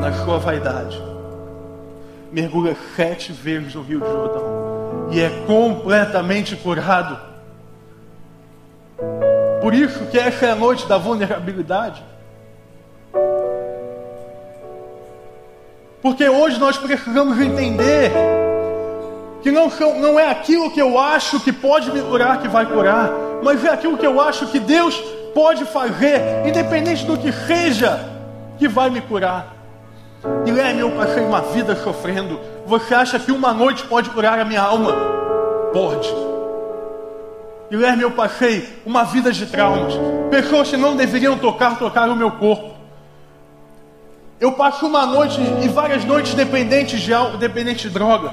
na 0.00 0.12
sua 0.24 0.38
vaidade. 0.38 1.00
Mergulha 2.32 2.76
sete 2.94 3.32
vezes 3.32 3.74
no 3.74 3.82
Rio 3.82 4.00
de 4.00 4.06
Jordão 4.06 5.08
e 5.10 5.20
é 5.20 5.30
completamente 5.46 6.56
curado. 6.56 7.18
Por 9.60 9.74
isso 9.74 10.06
que 10.06 10.18
essa 10.18 10.46
é 10.46 10.50
a 10.50 10.54
noite 10.54 10.86
da 10.86 10.98
vulnerabilidade. 10.98 12.02
Porque 16.02 16.28
hoje 16.28 16.58
nós 16.58 16.76
precisamos 16.76 17.40
entender 17.40 18.12
que 19.42 19.50
não, 19.50 19.68
não 20.00 20.18
é 20.18 20.30
aquilo 20.30 20.70
que 20.70 20.80
eu 20.80 20.98
acho 20.98 21.40
que 21.40 21.52
pode 21.52 21.90
me 21.90 22.00
curar 22.02 22.40
que 22.40 22.48
vai 22.48 22.66
curar, 22.66 23.10
mas 23.42 23.64
é 23.64 23.70
aquilo 23.70 23.96
que 23.96 24.06
eu 24.06 24.20
acho 24.20 24.46
que 24.48 24.58
Deus 24.58 25.02
pode 25.36 25.66
fazer, 25.66 26.46
independente 26.46 27.04
do 27.04 27.18
que 27.18 27.30
seja, 27.30 28.08
que 28.58 28.66
vai 28.66 28.88
me 28.88 29.02
curar. 29.02 29.54
Guilherme, 30.46 30.80
eu 30.80 30.92
passei 30.92 31.22
uma 31.22 31.42
vida 31.42 31.76
sofrendo. 31.76 32.40
Você 32.64 32.94
acha 32.94 33.18
que 33.18 33.30
uma 33.30 33.52
noite 33.52 33.84
pode 33.84 34.08
curar 34.08 34.38
a 34.38 34.46
minha 34.46 34.62
alma? 34.62 34.94
Pode. 35.74 36.08
Guilherme, 37.70 38.02
eu 38.02 38.12
passei 38.12 38.80
uma 38.86 39.04
vida 39.04 39.30
de 39.30 39.44
traumas. 39.44 39.92
Pessoas 40.30 40.70
que 40.70 40.76
não 40.78 40.96
deveriam 40.96 41.36
tocar, 41.36 41.78
tocaram 41.78 42.14
o 42.14 42.16
meu 42.16 42.30
corpo. 42.30 42.74
Eu 44.40 44.52
passo 44.52 44.86
uma 44.86 45.04
noite 45.04 45.38
e 45.62 45.68
várias 45.68 46.02
noites 46.02 46.32
dependentes 46.32 46.98
de, 46.98 47.12
dependente 47.38 47.88
de 47.88 47.92
droga. 47.92 48.32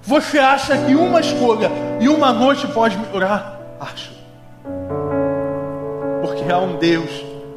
Você 0.00 0.38
acha 0.38 0.78
que 0.78 0.94
uma 0.94 1.20
escolha 1.20 1.70
e 2.00 2.08
uma 2.08 2.32
noite 2.32 2.66
pode 2.68 2.96
me 2.96 3.04
curar? 3.08 3.60
Acho 3.78 4.17
porque 6.48 6.52
há 6.52 6.58
um 6.60 6.78
Deus 6.78 7.10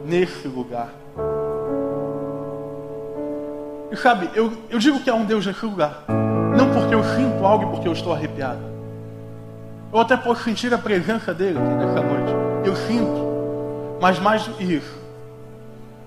nesse 0.05 0.49
lugar. 0.49 0.89
E 3.89 3.95
sabe, 3.95 4.29
eu, 4.35 4.51
eu 4.69 4.79
digo 4.79 4.99
que 4.99 5.09
há 5.09 5.15
um 5.15 5.23
Deus 5.23 5.45
nesse 5.45 5.65
lugar, 5.65 6.03
não 6.57 6.73
porque 6.73 6.93
eu 6.93 7.01
sinto 7.01 7.45
algo 7.45 7.63
e 7.63 7.69
porque 7.69 7.87
eu 7.87 7.93
estou 7.93 8.11
arrepiado. 8.11 8.59
Eu 9.93 9.99
até 9.99 10.17
posso 10.17 10.43
sentir 10.43 10.73
a 10.73 10.77
presença 10.77 11.33
dele 11.33 11.57
aqui 11.57 11.73
nessa 11.73 12.01
noite. 12.01 12.33
Eu 12.65 12.75
sinto, 12.75 13.97
mas 14.01 14.19
mais 14.19 14.45
do 14.45 14.55
que 14.55 14.63
isso, 14.65 14.93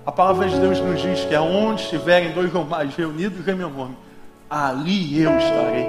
a 0.04 0.12
palavra 0.12 0.46
de 0.46 0.60
Deus 0.60 0.78
nos 0.78 1.00
diz 1.00 1.24
que 1.24 1.34
aonde 1.34 1.84
estiverem 1.84 2.32
dois 2.32 2.54
ou 2.54 2.66
mais 2.66 2.94
reunidos 2.94 3.48
em 3.48 3.54
meu 3.54 3.70
nome, 3.70 3.96
ali 4.50 5.22
eu 5.22 5.34
estarei. 5.38 5.88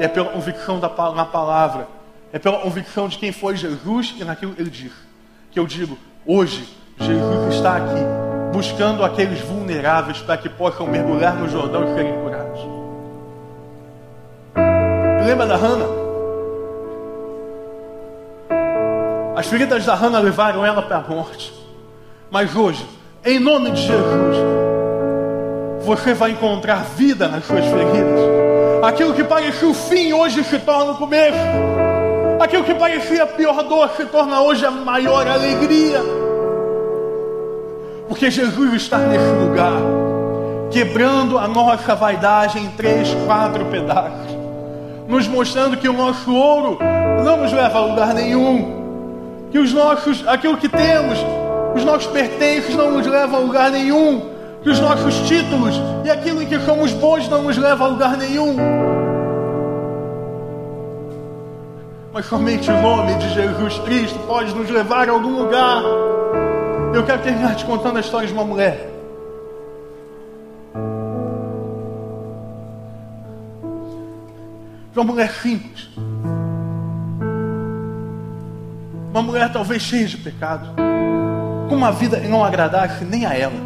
É 0.00 0.08
pela 0.08 0.28
convicção 0.28 0.80
da, 0.80 0.88
na 1.14 1.24
palavra, 1.24 1.86
é 2.32 2.38
pela 2.40 2.58
convicção 2.58 3.06
de 3.06 3.16
quem 3.16 3.30
foi 3.30 3.56
Jesus 3.56 4.12
e 4.18 4.24
naquilo 4.24 4.52
que 4.52 4.60
ele 4.60 4.70
disse 4.70 5.05
que 5.56 5.60
eu 5.60 5.66
digo, 5.66 5.96
hoje 6.26 6.68
Jesus 7.00 7.54
está 7.54 7.78
aqui, 7.78 8.04
buscando 8.52 9.02
aqueles 9.02 9.40
vulneráveis 9.40 10.18
para 10.18 10.36
que 10.36 10.50
possam 10.50 10.86
mergulhar 10.86 11.34
no 11.34 11.48
Jordão 11.48 11.82
e 11.82 11.94
serem 11.94 12.12
curados. 12.12 12.60
Lembra 15.24 15.46
da 15.46 15.56
Hannah? 15.56 15.88
As 19.34 19.46
feridas 19.46 19.86
da 19.86 19.94
Hannah 19.94 20.18
levaram 20.18 20.62
ela 20.62 20.82
para 20.82 20.98
a 20.98 21.00
morte. 21.00 21.50
Mas 22.30 22.54
hoje, 22.54 22.86
em 23.24 23.40
nome 23.40 23.70
de 23.70 23.80
Jesus, 23.80 24.36
você 25.86 26.12
vai 26.12 26.32
encontrar 26.32 26.84
vida 26.84 27.28
nas 27.28 27.46
suas 27.46 27.64
feridas. 27.64 28.20
Aquilo 28.82 29.14
que 29.14 29.24
parecia 29.24 29.66
o 29.66 29.72
fim 29.72 30.12
hoje 30.12 30.44
se 30.44 30.58
torna 30.58 30.92
o 30.92 30.96
começo. 30.98 31.95
Aquilo 32.46 32.62
que 32.62 32.74
parecia 32.74 33.24
a 33.24 33.26
pior 33.26 33.60
dor 33.64 33.90
se 33.96 34.04
torna 34.04 34.40
hoje 34.40 34.64
a 34.64 34.70
maior 34.70 35.26
alegria. 35.26 36.00
Porque 38.08 38.30
Jesus 38.30 38.72
está 38.72 38.98
nesse 38.98 39.32
lugar, 39.32 39.72
quebrando 40.70 41.38
a 41.38 41.48
nossa 41.48 41.96
vaidade 41.96 42.60
em 42.60 42.70
três, 42.70 43.12
quatro 43.26 43.64
pedaços, 43.64 44.38
nos 45.08 45.26
mostrando 45.26 45.76
que 45.76 45.88
o 45.88 45.92
nosso 45.92 46.32
ouro 46.32 46.78
não 47.24 47.36
nos 47.38 47.52
leva 47.52 47.78
a 47.78 47.84
lugar 47.84 48.14
nenhum, 48.14 49.48
que 49.50 49.58
os 49.58 49.72
nossos, 49.72 50.24
aquilo 50.28 50.56
que 50.56 50.68
temos, 50.68 51.18
os 51.74 51.84
nossos 51.84 52.06
pertences 52.06 52.76
não 52.76 52.92
nos 52.92 53.08
levam 53.08 53.40
a 53.40 53.42
lugar 53.42 53.72
nenhum, 53.72 54.22
que 54.62 54.70
os 54.70 54.78
nossos 54.78 55.16
títulos 55.26 55.74
e 56.04 56.10
aquilo 56.10 56.40
em 56.40 56.46
que 56.46 56.60
somos 56.60 56.92
bons 56.92 57.28
não 57.28 57.42
nos 57.42 57.56
leva 57.56 57.86
a 57.86 57.88
lugar 57.88 58.16
nenhum. 58.16 58.54
Mas 62.16 62.24
somente 62.24 62.70
o 62.70 62.80
nome 62.80 63.14
de 63.16 63.28
Jesus 63.34 63.78
Cristo 63.80 64.18
pode 64.20 64.54
nos 64.54 64.70
levar 64.70 65.06
a 65.06 65.12
algum 65.12 65.38
lugar. 65.38 65.82
Eu 66.94 67.04
quero 67.04 67.20
terminar 67.20 67.54
te 67.56 67.66
contando 67.66 67.98
a 67.98 68.00
história 68.00 68.26
de 68.26 68.32
uma 68.32 68.42
mulher. 68.42 68.90
De 74.94 74.98
uma 74.98 75.04
mulher 75.04 75.30
simples. 75.30 75.90
Uma 79.10 79.20
mulher 79.20 79.52
talvez 79.52 79.82
cheia 79.82 80.06
de 80.06 80.16
pecado. 80.16 80.70
Com 81.68 81.74
uma 81.74 81.92
vida 81.92 82.18
que 82.18 82.28
não 82.28 82.42
agradasse 82.42 83.04
nem 83.04 83.26
a 83.26 83.34
ela. 83.34 83.60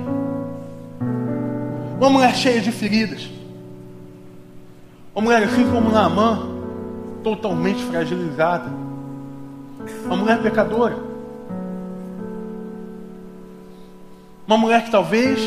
Uma 2.01 2.11
mulher 2.11 2.35
cheia 2.35 2.61
de 2.61 2.73
feridas. 2.73 3.31
Uma 5.15 5.23
mulher 5.23 5.45
assim 5.45 5.71
como 5.71 5.89
Naamã 5.89 6.59
totalmente 7.23 7.83
fragilizada. 7.85 8.71
Uma 10.05 10.17
mulher 10.17 10.43
pecadora. 10.43 10.97
Uma 14.47 14.57
mulher 14.57 14.85
que 14.85 14.91
talvez 14.91 15.41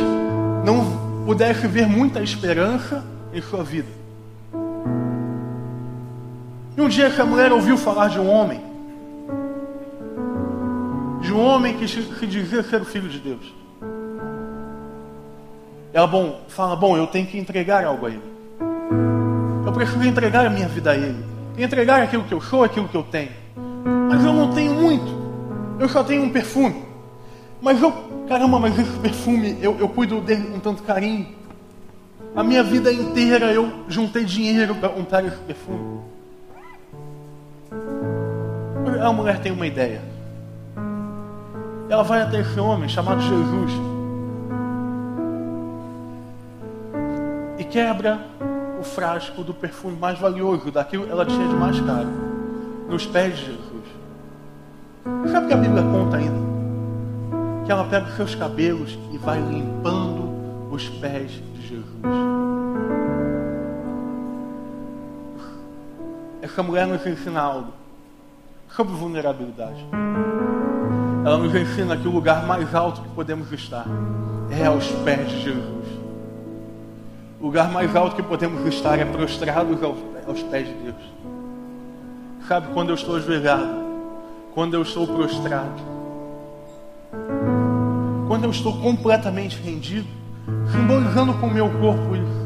não 0.64 1.26
pudesse 1.26 1.68
ver 1.68 1.88
muita 1.88 2.22
esperança 2.22 3.04
em 3.34 3.42
sua 3.42 3.64
vida. 3.64 3.90
um 6.78 6.88
dia 6.88 7.06
essa 7.06 7.24
mulher 7.26 7.52
ouviu 7.52 7.78
falar 7.78 8.10
de 8.10 8.20
um 8.20 8.30
homem, 8.30 8.62
de 11.22 11.32
um 11.32 11.40
homem 11.40 11.78
que, 11.78 11.86
que 11.86 12.28
dizia 12.28 12.62
ser 12.64 12.82
o 12.82 12.86
filho 12.86 13.08
de 13.08 13.20
Deus. 13.20 13.54
Ela 15.94 16.08
bom, 16.08 16.42
fala: 16.48 16.76
Bom, 16.76 16.98
eu 16.98 17.08
tenho 17.08 17.28
que 17.28 17.38
entregar 17.38 17.86
algo 17.86 18.06
a 18.06 18.10
ele. 18.10 18.34
Eu 19.66 19.72
preciso 19.72 20.04
entregar 20.04 20.46
a 20.46 20.50
minha 20.50 20.68
vida 20.68 20.92
a 20.92 20.96
ele. 20.96 21.33
Entregar 21.58 22.02
aquilo 22.02 22.24
que 22.24 22.34
eu 22.34 22.42
sou, 22.42 22.64
aquilo 22.64 22.88
que 22.88 22.96
eu 22.96 23.04
tenho. 23.04 23.32
Mas 24.10 24.24
eu 24.24 24.34
não 24.34 24.54
tenho 24.54 24.74
muito. 24.74 25.24
Eu 25.80 25.88
só 25.88 26.04
tenho 26.04 26.24
um 26.24 26.30
perfume. 26.30 26.84
Mas 27.62 27.82
eu, 27.82 27.92
caramba, 28.28 28.60
mas 28.60 28.78
esse 28.78 28.98
perfume 29.00 29.58
eu, 29.62 29.78
eu 29.80 29.90
cuido 29.90 30.20
dele 30.22 30.50
com 30.50 30.60
tanto 30.60 30.84
carinho. 30.84 31.28
A 32.36 32.44
minha 32.44 32.64
vida 32.64 32.92
inteira 32.92 33.52
eu 33.52 33.86
juntei 33.88 34.26
dinheiro 34.26 34.74
para 34.76 34.90
comprar 34.90 35.24
esse 35.24 35.38
perfume. 35.38 36.02
A 39.02 39.12
mulher 39.12 39.40
tem 39.40 39.52
uma 39.52 39.68
ideia. 39.68 40.02
Ela 41.90 42.04
vai 42.04 42.22
até 42.22 42.40
esse 42.40 42.60
homem 42.60 42.90
chamado 42.90 43.22
Jesus 43.22 43.72
e 47.60 47.64
quebra 47.64 48.20
o 48.84 48.86
frasco 48.86 49.44
do 49.44 49.54
perfume 49.54 49.96
mais 49.96 50.20
valioso, 50.20 50.70
daquilo 50.70 51.10
ela 51.10 51.26
tinha 51.26 51.48
de 51.48 51.56
mais 51.56 51.80
caro, 51.80 52.10
nos 52.90 53.06
pés 53.06 53.38
de 53.38 53.46
Jesus. 53.46 55.32
Sabe 55.32 55.46
o 55.46 55.48
que 55.48 55.54
a 55.54 55.58
Bíblia 55.58 55.84
conta 55.84 56.18
ainda? 56.18 56.44
Que 57.66 57.72
ela 57.72 57.86
pega 57.86 58.08
os 58.08 58.16
seus 58.18 58.36
cabelos 58.36 59.00
e 59.14 59.18
vai 59.18 59.40
limpando 59.40 60.70
os 60.70 60.90
pés 60.90 61.32
de 61.32 61.62
Jesus. 61.62 61.86
Essa 66.42 66.62
mulher 66.62 66.86
nos 66.86 67.06
ensina 67.06 67.40
algo 67.40 67.72
sobre 68.68 68.94
vulnerabilidade. 68.96 69.86
Ela 71.26 71.38
nos 71.38 71.56
ensina 71.56 71.96
que 71.96 72.06
o 72.06 72.12
lugar 72.12 72.46
mais 72.46 72.76
alto 72.76 73.02
que 73.02 73.10
podemos 73.10 73.50
estar 73.54 73.86
é 74.52 74.66
aos 74.66 74.86
pés 75.06 75.30
de 75.30 75.40
Jesus. 75.40 75.83
O 77.44 77.48
lugar 77.48 77.70
mais 77.70 77.94
alto 77.94 78.16
que 78.16 78.24
podemos 78.24 78.66
estar 78.74 78.98
é 78.98 79.04
prostrados 79.04 79.78
aos 79.84 80.42
pés 80.44 80.66
de 80.66 80.74
Deus. 80.76 80.96
Sabe, 82.48 82.68
quando 82.74 82.92
eu 82.92 82.96
estou 82.96 83.18
ajoelhado, 83.18 83.84
quando 84.54 84.76
eu 84.76 84.82
estou 84.82 85.06
prostrado, 85.06 85.82
quando 88.30 88.46
eu 88.46 88.50
estou 88.50 88.78
completamente 88.78 89.62
rendido, 89.62 90.08
simbolizando 90.72 91.34
com 91.34 91.48
o 91.48 91.54
meu 91.54 91.70
corpo 91.70 92.16
isso, 92.16 92.44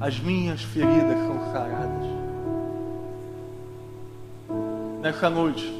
as 0.00 0.18
minhas 0.18 0.62
feridas 0.62 1.18
são 1.18 1.52
saradas. 1.52 2.08
Nessa 5.02 5.28
noite, 5.28 5.70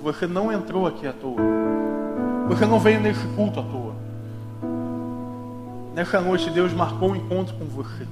você 0.00 0.28
não 0.28 0.52
entrou 0.52 0.86
aqui 0.86 1.08
à 1.08 1.12
toa. 1.12 1.40
Você 2.46 2.64
não 2.64 2.78
veio 2.78 3.00
nesse 3.00 3.26
culto 3.34 3.58
à 3.58 3.64
toa. 3.64 3.95
Nessa 5.96 6.20
noite, 6.20 6.50
Deus 6.50 6.74
marcou 6.74 7.12
um 7.12 7.16
encontro 7.16 7.54
com 7.54 7.64
você. 7.64 8.06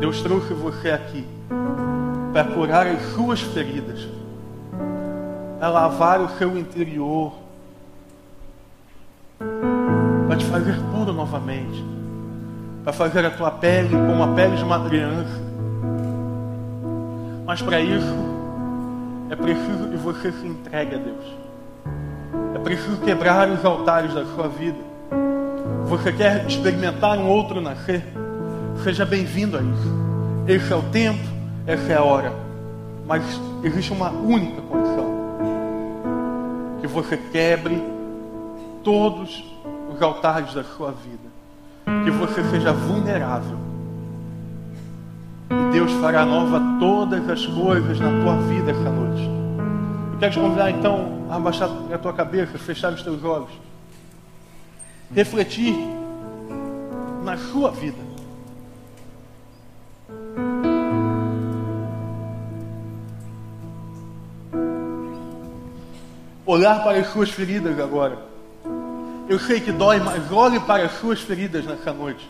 Deus 0.00 0.20
trouxe 0.20 0.52
você 0.52 0.90
aqui 0.90 1.26
para 2.30 2.44
curar 2.44 2.86
as 2.86 3.00
suas 3.14 3.40
feridas, 3.40 4.06
para 5.58 5.70
lavar 5.70 6.20
o 6.20 6.28
seu 6.36 6.58
interior, 6.58 7.32
para 10.28 10.36
te 10.36 10.44
fazer 10.44 10.76
puro 10.92 11.10
novamente, 11.14 11.82
para 12.82 12.92
fazer 12.92 13.24
a 13.24 13.30
tua 13.30 13.50
pele 13.52 13.88
como 13.88 14.22
a 14.22 14.34
pele 14.34 14.54
de 14.54 14.62
uma 14.62 14.86
criança. 14.86 15.40
Mas 17.46 17.62
para 17.62 17.80
isso, 17.80 18.14
é 19.30 19.36
preciso 19.36 19.88
que 19.88 19.96
você 19.96 20.30
se 20.32 20.46
entregue 20.46 20.96
a 20.96 20.98
Deus. 20.98 21.24
É 22.54 22.58
preciso 22.58 22.98
quebrar 22.98 23.48
os 23.48 23.64
altares 23.64 24.12
da 24.12 24.26
sua 24.26 24.48
vida 24.48 24.92
você 25.86 26.12
quer 26.12 26.46
experimentar 26.46 27.18
um 27.18 27.28
outro 27.28 27.60
nascer? 27.60 28.02
Seja 28.82 29.04
bem-vindo 29.04 29.56
a 29.58 29.60
isso. 29.60 30.04
Esse 30.48 30.72
é 30.72 30.76
o 30.76 30.82
tempo, 30.82 31.22
essa 31.66 31.92
é 31.92 31.96
a 31.96 32.02
hora. 32.02 32.32
Mas 33.06 33.22
existe 33.62 33.92
uma 33.92 34.10
única 34.10 34.62
condição: 34.62 35.06
que 36.80 36.86
você 36.86 37.16
quebre 37.16 37.82
todos 38.82 39.44
os 39.94 40.02
altares 40.02 40.54
da 40.54 40.64
sua 40.64 40.90
vida, 40.90 42.02
que 42.04 42.10
você 42.10 42.42
seja 42.44 42.72
vulnerável. 42.72 43.58
E 45.50 45.72
Deus 45.72 45.92
fará 45.92 46.24
nova 46.24 46.60
todas 46.80 47.28
as 47.28 47.46
coisas 47.46 48.00
na 48.00 48.10
tua 48.22 48.36
vida 48.48 48.70
essa 48.70 48.90
noite. 48.90 49.30
Eu 50.12 50.18
quero 50.18 50.32
te 50.32 50.40
convidar 50.40 50.70
então 50.70 51.26
a 51.28 51.36
abaixar 51.36 51.68
a 51.92 51.98
tua 51.98 52.12
cabeça, 52.12 52.58
fechar 52.58 52.92
os 52.92 53.02
teus 53.02 53.22
olhos 53.22 53.50
refletir 55.12 55.76
na 57.24 57.36
sua 57.36 57.70
vida. 57.70 58.14
Olhar 66.46 66.84
para 66.84 66.98
as 66.98 67.06
suas 67.08 67.30
feridas 67.30 67.78
agora. 67.80 68.18
Eu 69.28 69.38
sei 69.38 69.60
que 69.60 69.72
dói, 69.72 69.98
mas 69.98 70.30
olhe 70.30 70.60
para 70.60 70.84
as 70.84 70.92
suas 70.98 71.20
feridas 71.20 71.64
nessa 71.64 71.92
noite. 71.92 72.28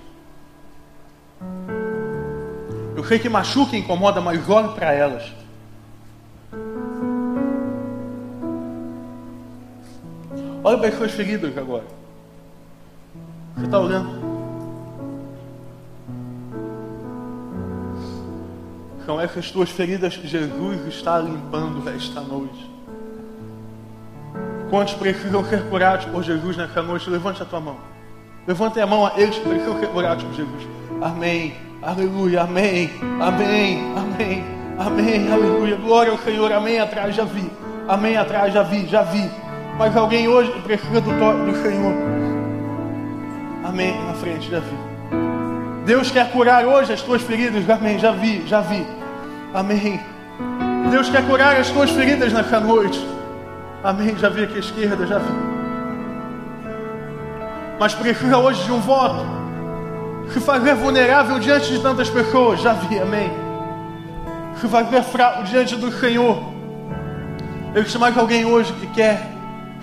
Eu 2.96 3.04
sei 3.04 3.18
que 3.18 3.28
machuca 3.28 3.74
e 3.74 3.80
incomoda, 3.80 4.20
mas 4.20 4.48
olhe 4.48 4.68
para 4.74 4.92
elas. 4.92 5.32
Olhe 10.62 10.78
para 10.78 10.88
as 10.88 10.94
suas 10.94 11.12
feridas 11.12 11.58
agora. 11.58 12.03
Você 13.64 13.68
está 13.68 13.80
olhando? 13.80 14.10
São 19.06 19.18
essas 19.18 19.50
tuas 19.50 19.70
feridas 19.70 20.14
que 20.14 20.28
Jesus 20.28 20.86
está 20.86 21.18
limpando 21.18 21.88
esta 21.88 22.20
noite. 22.20 22.70
Quantos 24.68 24.92
precisam 24.94 25.42
ser 25.46 25.62
curados 25.70 26.04
por 26.06 26.22
Jesus 26.22 26.58
nessa 26.58 26.82
noite? 26.82 27.08
Levante 27.08 27.42
a 27.42 27.46
tua 27.46 27.58
mão. 27.58 27.76
Levante 28.46 28.78
a 28.80 28.86
mão 28.86 29.06
a 29.06 29.12
eles 29.16 29.38
que 29.38 29.48
precisam 29.48 29.80
ser 29.80 29.86
curados 29.86 30.24
por 30.24 30.34
Jesus. 30.34 30.68
Amém. 31.00 31.54
Aleluia. 31.80 32.42
Amém. 32.42 32.90
Amém. 33.18 33.94
Amém. 33.96 34.44
Amém. 34.78 35.32
Aleluia. 35.32 35.76
Glória 35.76 36.12
ao 36.12 36.18
Senhor. 36.18 36.52
Amém. 36.52 36.80
Atrás 36.80 37.16
já 37.16 37.24
vi. 37.24 37.50
Amém. 37.88 38.14
Atrás 38.18 38.52
já 38.52 38.62
vi. 38.62 38.86
Já 38.86 39.02
vi. 39.02 39.30
Mas 39.78 39.96
alguém 39.96 40.28
hoje 40.28 40.52
precisa 40.60 41.00
do 41.00 41.10
do 41.10 41.62
Senhor. 41.62 42.33
Amém. 43.64 43.98
Na 44.06 44.12
frente, 44.12 44.50
já 44.50 44.60
vi. 44.60 44.76
Deus 45.86 46.10
quer 46.10 46.30
curar 46.30 46.66
hoje 46.66 46.92
as 46.92 47.00
tuas 47.00 47.22
feridas. 47.22 47.68
Amém. 47.68 47.98
Já 47.98 48.12
vi, 48.12 48.46
já 48.46 48.60
vi. 48.60 48.86
Amém. 49.54 50.00
Deus 50.90 51.08
quer 51.08 51.26
curar 51.26 51.56
as 51.56 51.70
tuas 51.70 51.90
feridas 51.90 52.30
nessa 52.30 52.60
noite. 52.60 53.00
Amém. 53.82 54.16
Já 54.18 54.28
vi 54.28 54.44
aqui 54.44 54.56
à 54.56 54.58
esquerda, 54.58 55.06
já 55.06 55.18
vi. 55.18 55.32
Mas 57.80 57.94
precisa 57.94 58.36
hoje 58.36 58.62
de 58.64 58.72
um 58.72 58.80
voto. 58.80 59.24
Se 60.32 60.40
fazer 60.40 60.74
vulnerável 60.74 61.38
diante 61.38 61.72
de 61.72 61.80
tantas 61.80 62.10
pessoas. 62.10 62.60
Já 62.60 62.74
vi, 62.74 62.98
amém. 62.98 63.30
Se 64.60 64.68
fazer 64.68 65.02
fraco 65.02 65.42
diante 65.44 65.74
do 65.76 65.90
Senhor. 65.90 66.52
Existe 67.74 67.98
mais 67.98 68.16
alguém 68.16 68.44
hoje 68.44 68.72
que 68.74 68.86
quer 68.88 69.26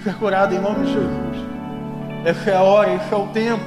ser 0.03 0.13
curado 0.15 0.53
em 0.53 0.59
nome 0.59 0.85
de 0.85 0.93
Jesus. 0.93 1.30
Essa 2.23 2.51
é 2.51 2.55
a 2.55 2.61
hora, 2.61 2.93
esse 2.93 3.11
é 3.13 3.17
o 3.17 3.27
tempo. 3.27 3.63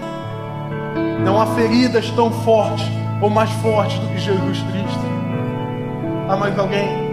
Não 1.24 1.40
há 1.40 1.46
feridas 1.54 2.08
tão 2.10 2.30
fortes 2.30 2.86
ou 3.20 3.28
mais 3.28 3.50
fortes 3.50 3.98
do 3.98 4.08
que 4.08 4.18
Jesus 4.18 4.58
Cristo. 4.62 5.04
Há 6.28 6.36
mais 6.36 6.56
alguém? 6.58 7.03